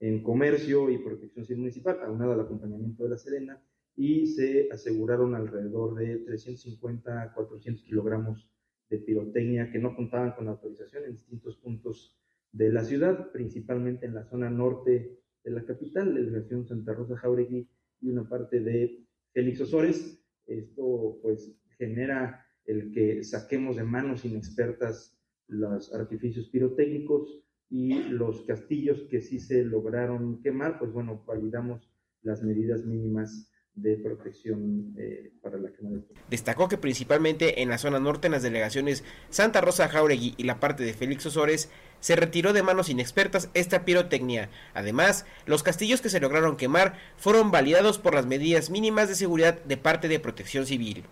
[0.00, 3.62] en comercio y protección civil municipal, aunado al acompañamiento de la Serena,
[3.96, 8.48] y se aseguraron alrededor de 350 a 400 kilogramos
[8.88, 12.16] de pirotecnia que no contaban con autorización en distintos puntos
[12.50, 17.16] de la ciudad, principalmente en la zona norte de la capital, la delegación Santa Rosa
[17.16, 17.68] Jauregui
[18.00, 20.20] y una parte de Félix Osores.
[20.46, 25.16] Esto pues genera el que saquemos de manos inexpertas
[25.46, 31.88] los artificios pirotécnicos, y los castillos que sí se lograron quemar, pues bueno, validamos
[32.22, 37.78] las medidas mínimas de protección eh, para la quema de Destacó que principalmente en la
[37.78, 41.70] zona norte, en las delegaciones Santa Rosa Jauregui y la parte de Félix Osores,
[42.00, 44.50] se retiró de manos inexpertas esta pirotecnia.
[44.74, 49.62] Además, los castillos que se lograron quemar fueron validados por las medidas mínimas de seguridad
[49.62, 51.04] de parte de Protección Civil.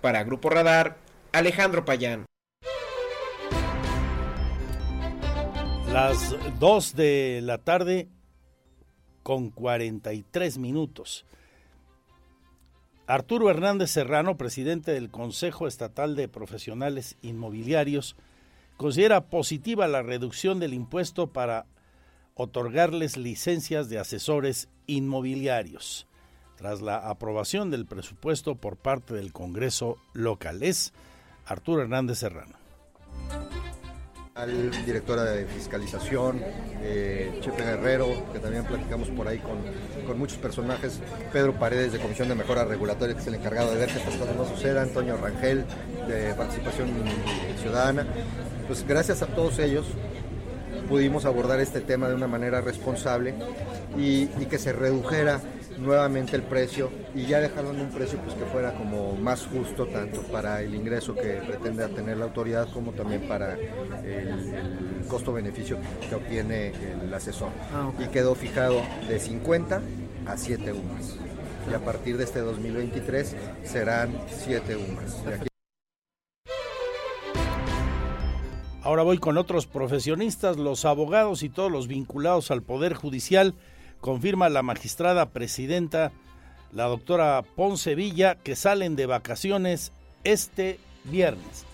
[0.00, 0.98] Para Grupo Radar,
[1.32, 2.26] Alejandro Payán.
[5.92, 8.08] Las 2 de la tarde
[9.22, 11.26] con 43 minutos.
[13.06, 18.16] Arturo Hernández Serrano, presidente del Consejo Estatal de Profesionales Inmobiliarios,
[18.78, 21.66] considera positiva la reducción del impuesto para
[22.34, 26.06] otorgarles licencias de asesores inmobiliarios,
[26.56, 30.62] tras la aprobación del presupuesto por parte del Congreso local.
[30.62, 30.94] Es
[31.44, 32.56] Arturo Hernández Serrano
[34.46, 36.40] directora de fiscalización,
[36.82, 39.58] eh, Chepe Guerrero, que también platicamos por ahí con,
[40.06, 41.00] con, muchos personajes,
[41.32, 44.14] Pedro Paredes de Comisión de Mejora Regulatoria, que es el encargado de ver que estas
[44.16, 45.64] cosas no sucedan, Antonio Rangel
[46.08, 46.88] de Participación
[47.60, 48.06] Ciudadana.
[48.66, 49.86] Pues gracias a todos ellos
[50.88, 53.34] pudimos abordar este tema de una manera responsable
[53.96, 55.40] y que se redujera
[55.78, 59.86] nuevamente el precio y ya dejarlo en un precio pues que fuera como más justo
[59.86, 64.54] tanto para el ingreso que pretende tener la autoridad como también para el,
[65.00, 65.78] el costo-beneficio
[66.08, 66.72] que obtiene
[67.02, 67.50] el asesor.
[67.74, 67.90] Ah.
[67.98, 69.82] Y quedó fijado de 50
[70.26, 71.16] a 7 UMAS.
[71.70, 75.26] Y a partir de este 2023 serán 7 UMAS.
[75.26, 75.52] Aquí
[78.84, 83.54] Ahora voy con otros profesionistas, los abogados y todos los vinculados al Poder Judicial,
[84.02, 86.12] confirma la magistrada presidenta,
[86.72, 89.92] la doctora Ponce Villa, que salen de vacaciones
[90.24, 91.64] este viernes.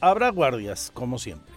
[0.00, 1.54] Habrá guardias, como siempre.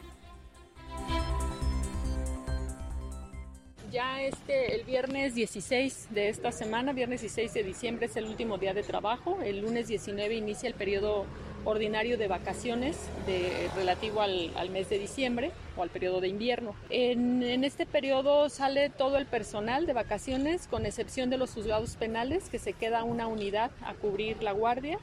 [3.91, 8.59] Ya este, el viernes 16 de esta semana, viernes 16 de diciembre es el último
[8.59, 9.39] día de trabajo.
[9.43, 11.25] El lunes 19 inicia el periodo
[11.65, 16.75] ordinario de vacaciones de, relativo al, mes de diciembre o al periodo de invierno.
[16.89, 21.95] En, en este periodo sale todo el personal de vacaciones, con excepción de los juzgados
[21.95, 24.99] penales, que se queda una unidad a cubrir la guardia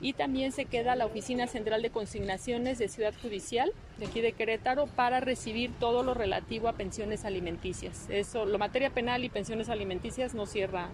[0.00, 4.32] y también se queda la Oficina Central de Consignaciones de Ciudad Judicial, de aquí de
[4.32, 8.06] Querétaro, para recibir todo lo relativo a pensiones alimenticias.
[8.10, 10.90] Eso, lo materia penal y pensiones alimenticias no cierra.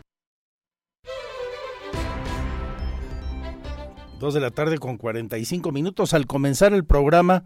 [4.20, 6.12] Dos de la tarde con 45 minutos.
[6.12, 7.44] Al comenzar el programa,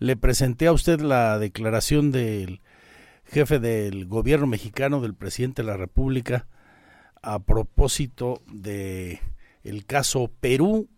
[0.00, 2.62] le presenté a usted la declaración del
[3.26, 6.48] jefe del gobierno mexicano, del presidente de la República,
[7.22, 9.20] a propósito de
[9.62, 10.88] el caso Perú,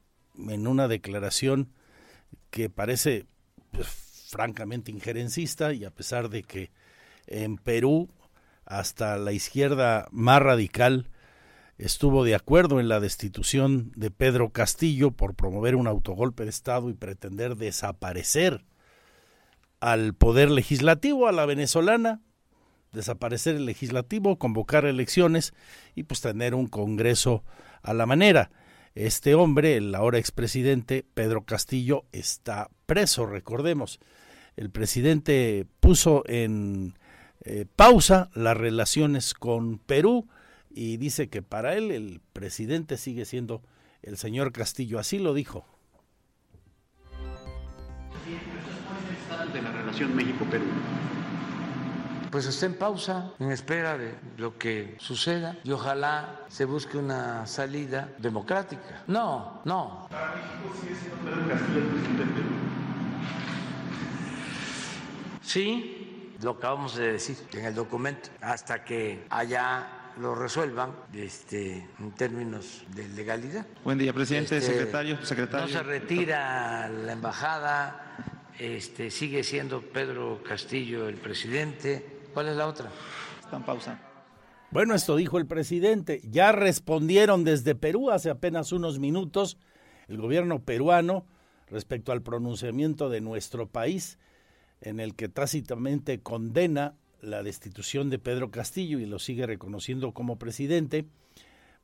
[0.48, 1.74] en una declaración
[2.48, 3.26] que parece
[3.72, 3.86] pues,
[4.30, 6.70] francamente injerencista y a pesar de que
[7.26, 8.08] en Perú
[8.64, 11.10] hasta la izquierda más radical
[11.78, 16.90] estuvo de acuerdo en la destitución de Pedro Castillo por promover un autogolpe de Estado
[16.90, 18.64] y pretender desaparecer
[19.80, 22.20] al poder legislativo, a la venezolana,
[22.92, 25.54] desaparecer el legislativo, convocar elecciones
[25.94, 27.44] y pues tener un Congreso
[27.82, 28.50] a la manera.
[28.96, 34.00] Este hombre, el ahora expresidente Pedro Castillo, está preso, recordemos.
[34.56, 36.98] El presidente puso en
[37.44, 40.26] eh, pausa las relaciones con Perú
[40.80, 43.64] y dice que para él el presidente sigue siendo
[44.00, 45.00] el señor Castillo.
[45.00, 45.66] Así lo dijo.
[49.52, 50.66] de la relación México-Perú?
[52.30, 57.44] Pues está en pausa, en espera de lo que suceda y ojalá se busque una
[57.46, 59.02] salida democrática.
[59.08, 60.06] No, no.
[60.10, 62.48] Para México sigue siendo Pedro Castillo el presidente del Perú.
[65.42, 72.12] Sí, lo acabamos de decir en el documento, hasta que allá lo resuelvan este, en
[72.12, 73.66] términos de legalidad.
[73.84, 75.66] Buen día, presidente, Este, secretario, secretario.
[75.66, 82.04] No se retira la embajada, este, sigue siendo Pedro Castillo el presidente.
[82.34, 82.90] ¿Cuál es la otra?
[83.40, 83.98] Está en pausa.
[84.70, 86.20] Bueno, esto dijo el presidente.
[86.24, 89.56] Ya respondieron desde Perú hace apenas unos minutos
[90.08, 91.26] el gobierno peruano
[91.68, 94.18] respecto al pronunciamiento de nuestro país
[94.80, 100.38] en el que tácitamente condena la destitución de Pedro Castillo y lo sigue reconociendo como
[100.38, 101.06] presidente.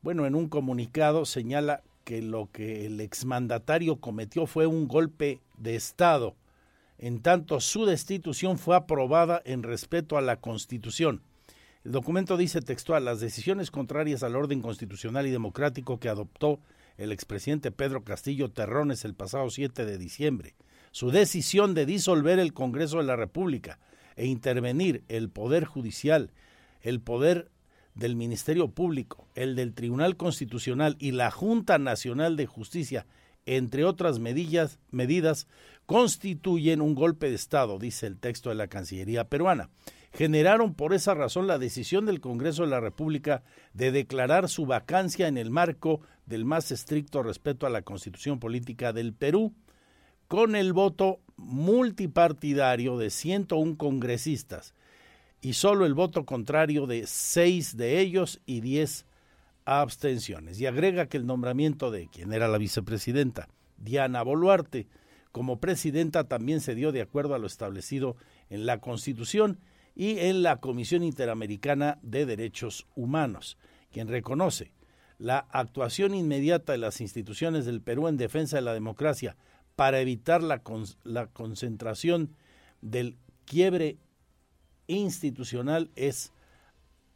[0.01, 5.75] Bueno, en un comunicado señala que lo que el exmandatario cometió fue un golpe de
[5.75, 6.35] Estado,
[6.97, 11.21] en tanto su destitución fue aprobada en respeto a la Constitución.
[11.83, 16.59] El documento dice textual, las decisiones contrarias al orden constitucional y democrático que adoptó
[16.97, 20.55] el expresidente Pedro Castillo Terrones el pasado 7 de diciembre,
[20.91, 23.79] su decisión de disolver el Congreso de la República
[24.15, 26.31] e intervenir el Poder Judicial,
[26.81, 27.49] el Poder
[27.95, 33.05] del Ministerio Público, el del Tribunal Constitucional y la Junta Nacional de Justicia,
[33.45, 35.47] entre otras medidas,
[35.85, 39.69] constituyen un golpe de Estado, dice el texto de la Cancillería peruana.
[40.13, 43.43] Generaron por esa razón la decisión del Congreso de la República
[43.73, 48.93] de declarar su vacancia en el marco del más estricto respeto a la Constitución Política
[48.93, 49.53] del Perú,
[50.27, 54.73] con el voto multipartidario de 101 congresistas
[55.41, 59.05] y solo el voto contrario de 6 de ellos y 10
[59.65, 60.59] abstenciones.
[60.59, 63.47] Y agrega que el nombramiento de quien era la vicepresidenta,
[63.77, 64.87] Diana Boluarte,
[65.31, 68.15] como presidenta también se dio de acuerdo a lo establecido
[68.49, 69.59] en la Constitución
[69.93, 73.57] y en la Comisión Interamericana de Derechos Humanos,
[73.91, 74.71] quien reconoce
[75.17, 79.35] la actuación inmediata de las instituciones del Perú en defensa de la democracia
[79.75, 82.35] para evitar la, con, la concentración
[82.81, 83.97] del quiebre
[84.87, 86.31] institucional es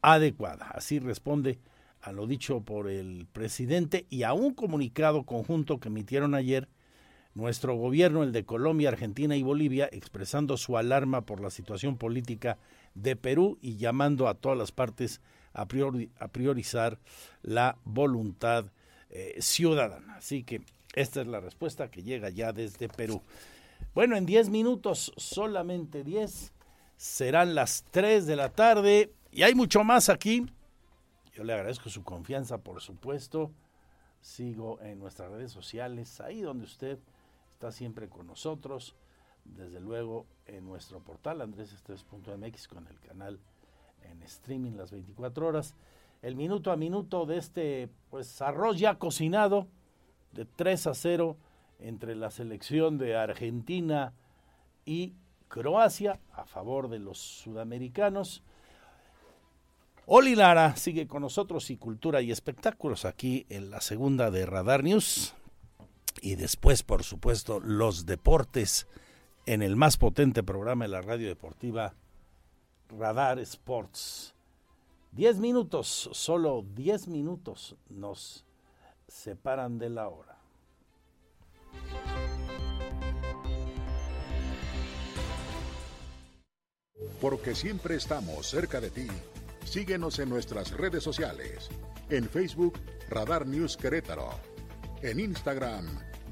[0.01, 0.69] adecuada.
[0.71, 1.59] Así responde
[2.01, 6.67] a lo dicho por el presidente y a un comunicado conjunto que emitieron ayer
[7.35, 12.57] nuestro gobierno, el de Colombia, Argentina y Bolivia, expresando su alarma por la situación política
[12.95, 15.21] de Perú y llamando a todas las partes
[15.53, 16.99] a priorizar
[17.41, 18.71] la voluntad
[19.09, 20.15] eh, ciudadana.
[20.15, 20.61] Así que
[20.93, 23.21] esta es la respuesta que llega ya desde Perú.
[23.93, 26.51] Bueno, en 10 minutos, solamente 10,
[26.97, 30.45] serán las 3 de la tarde y hay mucho más aquí.
[31.33, 33.51] Yo le agradezco su confianza, por supuesto.
[34.21, 36.99] Sigo en nuestras redes sociales, ahí donde usted
[37.53, 38.95] está siempre con nosotros.
[39.45, 43.39] Desde luego en nuestro portal andresestres.mx con el canal
[44.01, 45.75] en streaming las 24 horas.
[46.21, 49.67] El minuto a minuto de este pues arroz ya cocinado
[50.31, 51.37] de 3 a 0
[51.79, 54.13] entre la selección de Argentina
[54.85, 55.13] y
[55.47, 58.43] Croacia a favor de los sudamericanos.
[60.05, 64.83] Oli Lara sigue con nosotros y cultura y espectáculos aquí en la segunda de Radar
[64.83, 65.35] News.
[66.21, 68.87] Y después, por supuesto, los deportes
[69.45, 71.93] en el más potente programa de la radio deportiva,
[72.89, 74.33] Radar Sports.
[75.11, 78.45] Diez minutos, solo diez minutos nos
[79.09, 80.37] separan de la hora.
[87.21, 89.07] Porque siempre estamos cerca de ti.
[89.65, 91.69] Síguenos en nuestras redes sociales.
[92.09, 92.79] En Facebook,
[93.09, 94.31] Radar News Querétaro.
[95.01, 95.85] En Instagram,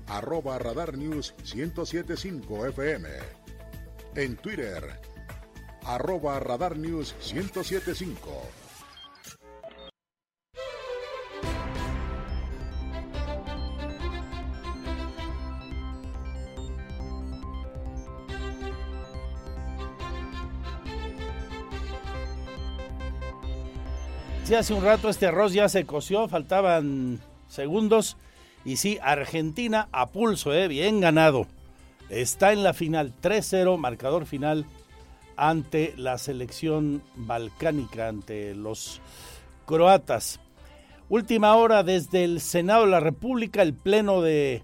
[0.08, 3.10] arroba Radar News 1075 FM.
[4.16, 4.99] En Twitter,
[5.84, 8.66] arroba Radar News 1075.
[24.56, 27.19] Hace un rato este arroz ya se coció, faltaban
[27.49, 28.15] segundos.
[28.64, 31.48] Y sí, Argentina a pulso, eh, bien ganado.
[32.10, 34.65] Está en la final 3-0, marcador final
[35.36, 39.02] ante la selección balcánica, ante los
[39.65, 40.40] croatas.
[41.10, 44.64] Última hora desde el Senado de la República, el Pleno de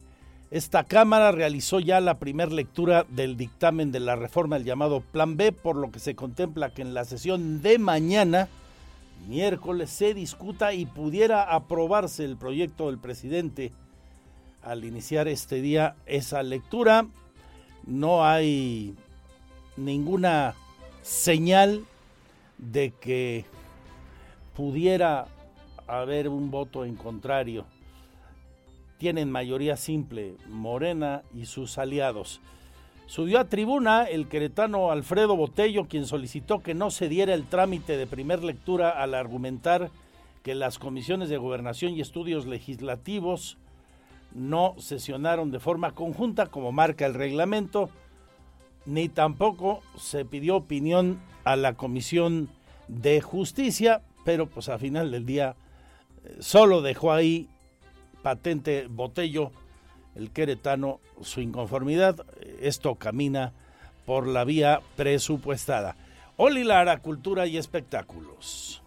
[0.49, 5.37] esta Cámara realizó ya la primera lectura del dictamen de la reforma del llamado Plan
[5.37, 8.47] B, por lo que se contempla que en la sesión de mañana
[9.27, 13.71] miércoles se discuta y pudiera aprobarse el proyecto del presidente
[14.61, 17.07] al iniciar este día esa lectura.
[17.85, 18.95] No hay
[19.75, 20.55] ninguna
[21.01, 21.85] señal
[22.57, 23.45] de que
[24.55, 25.27] pudiera
[25.87, 27.65] haber un voto en contrario.
[28.97, 32.39] Tienen mayoría simple Morena y sus aliados.
[33.13, 37.95] Subió a tribuna el queretano Alfredo Botello, quien solicitó que no se diera el trámite
[37.95, 39.91] de primer lectura al argumentar
[40.41, 43.59] que las comisiones de gobernación y estudios legislativos
[44.33, 47.91] no sesionaron de forma conjunta como marca el reglamento,
[48.87, 52.49] ni tampoco se pidió opinión a la Comisión
[52.87, 55.55] de Justicia, pero pues a final del día
[56.23, 57.47] eh, solo dejó ahí
[58.23, 59.51] patente Botello
[60.15, 62.25] el queretano su inconformidad.
[62.61, 63.53] Esto camina
[64.05, 65.95] por la vía presupuestada.
[66.37, 68.81] Oli Lara, Cultura y Espectáculos.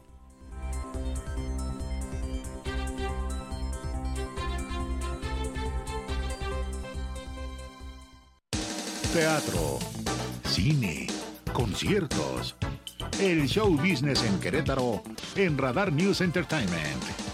[9.12, 9.78] Teatro,
[10.44, 11.06] cine,
[11.52, 12.54] conciertos.
[13.18, 15.02] El show business en Querétaro
[15.36, 17.25] en Radar News Entertainment.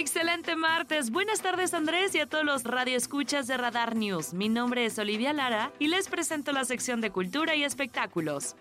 [0.00, 1.10] Excelente martes.
[1.10, 4.32] Buenas tardes Andrés y a todos los radioescuchas de Radar News.
[4.32, 8.56] Mi nombre es Olivia Lara y les presento la sección de cultura y espectáculos.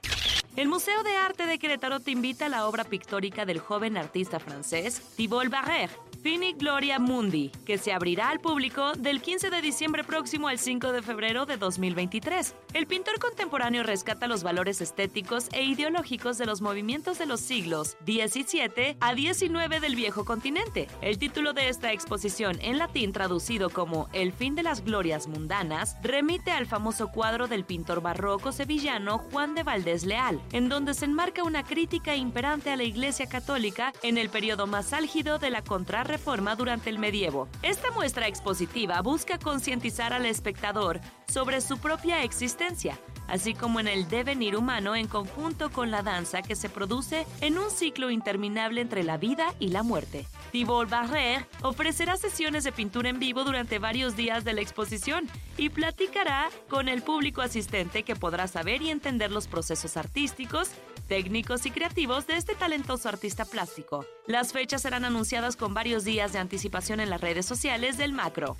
[0.58, 4.42] El Museo de Arte de Querétaro te invita a la obra pictórica del joven artista
[4.42, 5.92] francés Thibault Barrère,
[6.22, 10.92] Fini Gloria Mundi, que se abrirá al público del 15 de diciembre próximo al 5
[10.92, 12.56] de febrero de 2023.
[12.74, 17.96] El pintor contemporáneo rescata los valores estéticos e ideológicos de los movimientos de los siglos
[18.06, 20.88] XVII a XIX del viejo continente.
[21.02, 25.96] El título de esta exposición, en latín traducido como El fin de las glorias mundanas,
[26.04, 31.06] remite al famoso cuadro del pintor barroco sevillano Juan de Valdés Leal, en donde se
[31.06, 35.64] enmarca una crítica imperante a la Iglesia Católica en el periodo más álgido de la
[35.64, 36.09] contrarreforma
[36.58, 37.48] durante el medievo.
[37.62, 44.08] Esta muestra expositiva busca concientizar al espectador sobre su propia existencia, así como en el
[44.10, 49.04] devenir humano en conjunto con la danza que se produce en un ciclo interminable entre
[49.04, 50.26] la vida y la muerte.
[50.52, 55.28] Thibault Barrère ofrecerá sesiones de pintura en vivo durante varios días de la exposición
[55.58, 60.72] y platicará con el público asistente que podrá saber y entender los procesos artísticos,
[61.10, 64.06] técnicos y creativos de este talentoso artista plástico.
[64.28, 68.56] Las fechas serán anunciadas con varios días de anticipación en las redes sociales del Macro.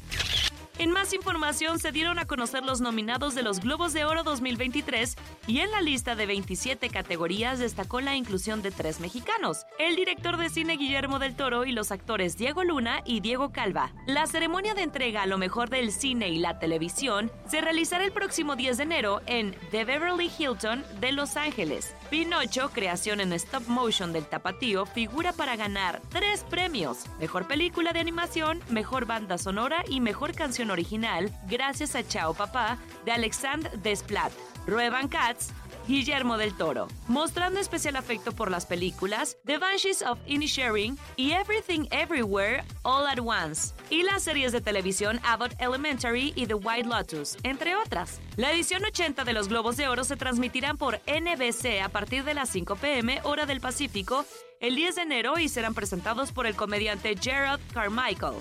[0.80, 5.18] En más información se dieron a conocer los nominados de los Globos de Oro 2023
[5.46, 10.38] y en la lista de 27 categorías destacó la inclusión de tres mexicanos, el director
[10.38, 13.92] de cine Guillermo del Toro y los actores Diego Luna y Diego Calva.
[14.08, 18.14] La ceremonia de entrega a lo mejor del cine y la televisión se realizará el
[18.14, 21.94] próximo 10 de enero en The Beverly Hilton de Los Ángeles.
[22.10, 28.00] Pinocho, creación en stop motion del Tapatío, figura para ganar tres premios: Mejor película de
[28.00, 34.32] animación, Mejor banda sonora y Mejor canción original, gracias a Chao Papá de Alexandre Desplat.
[34.68, 35.54] Rueban Cats
[35.90, 41.88] Guillermo del Toro, mostrando especial afecto por las películas The Banshees of Inisherin y Everything
[41.90, 47.38] Everywhere All at Once, y las series de televisión Abbott Elementary y The White Lotus,
[47.42, 48.22] entre otras.
[48.36, 52.36] La edición 80 de los Globos de Oro se transmitirán por NBC a partir de
[52.36, 54.26] las 5 pm hora del Pacífico
[54.60, 58.36] el 10 de enero y serán presentados por el comediante Gerald Carmichael.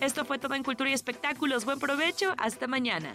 [0.00, 1.64] Esto fue todo en Cultura y Espectáculos.
[1.64, 2.34] Buen provecho.
[2.36, 3.14] Hasta mañana.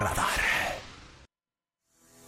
[0.00, 0.49] Radar.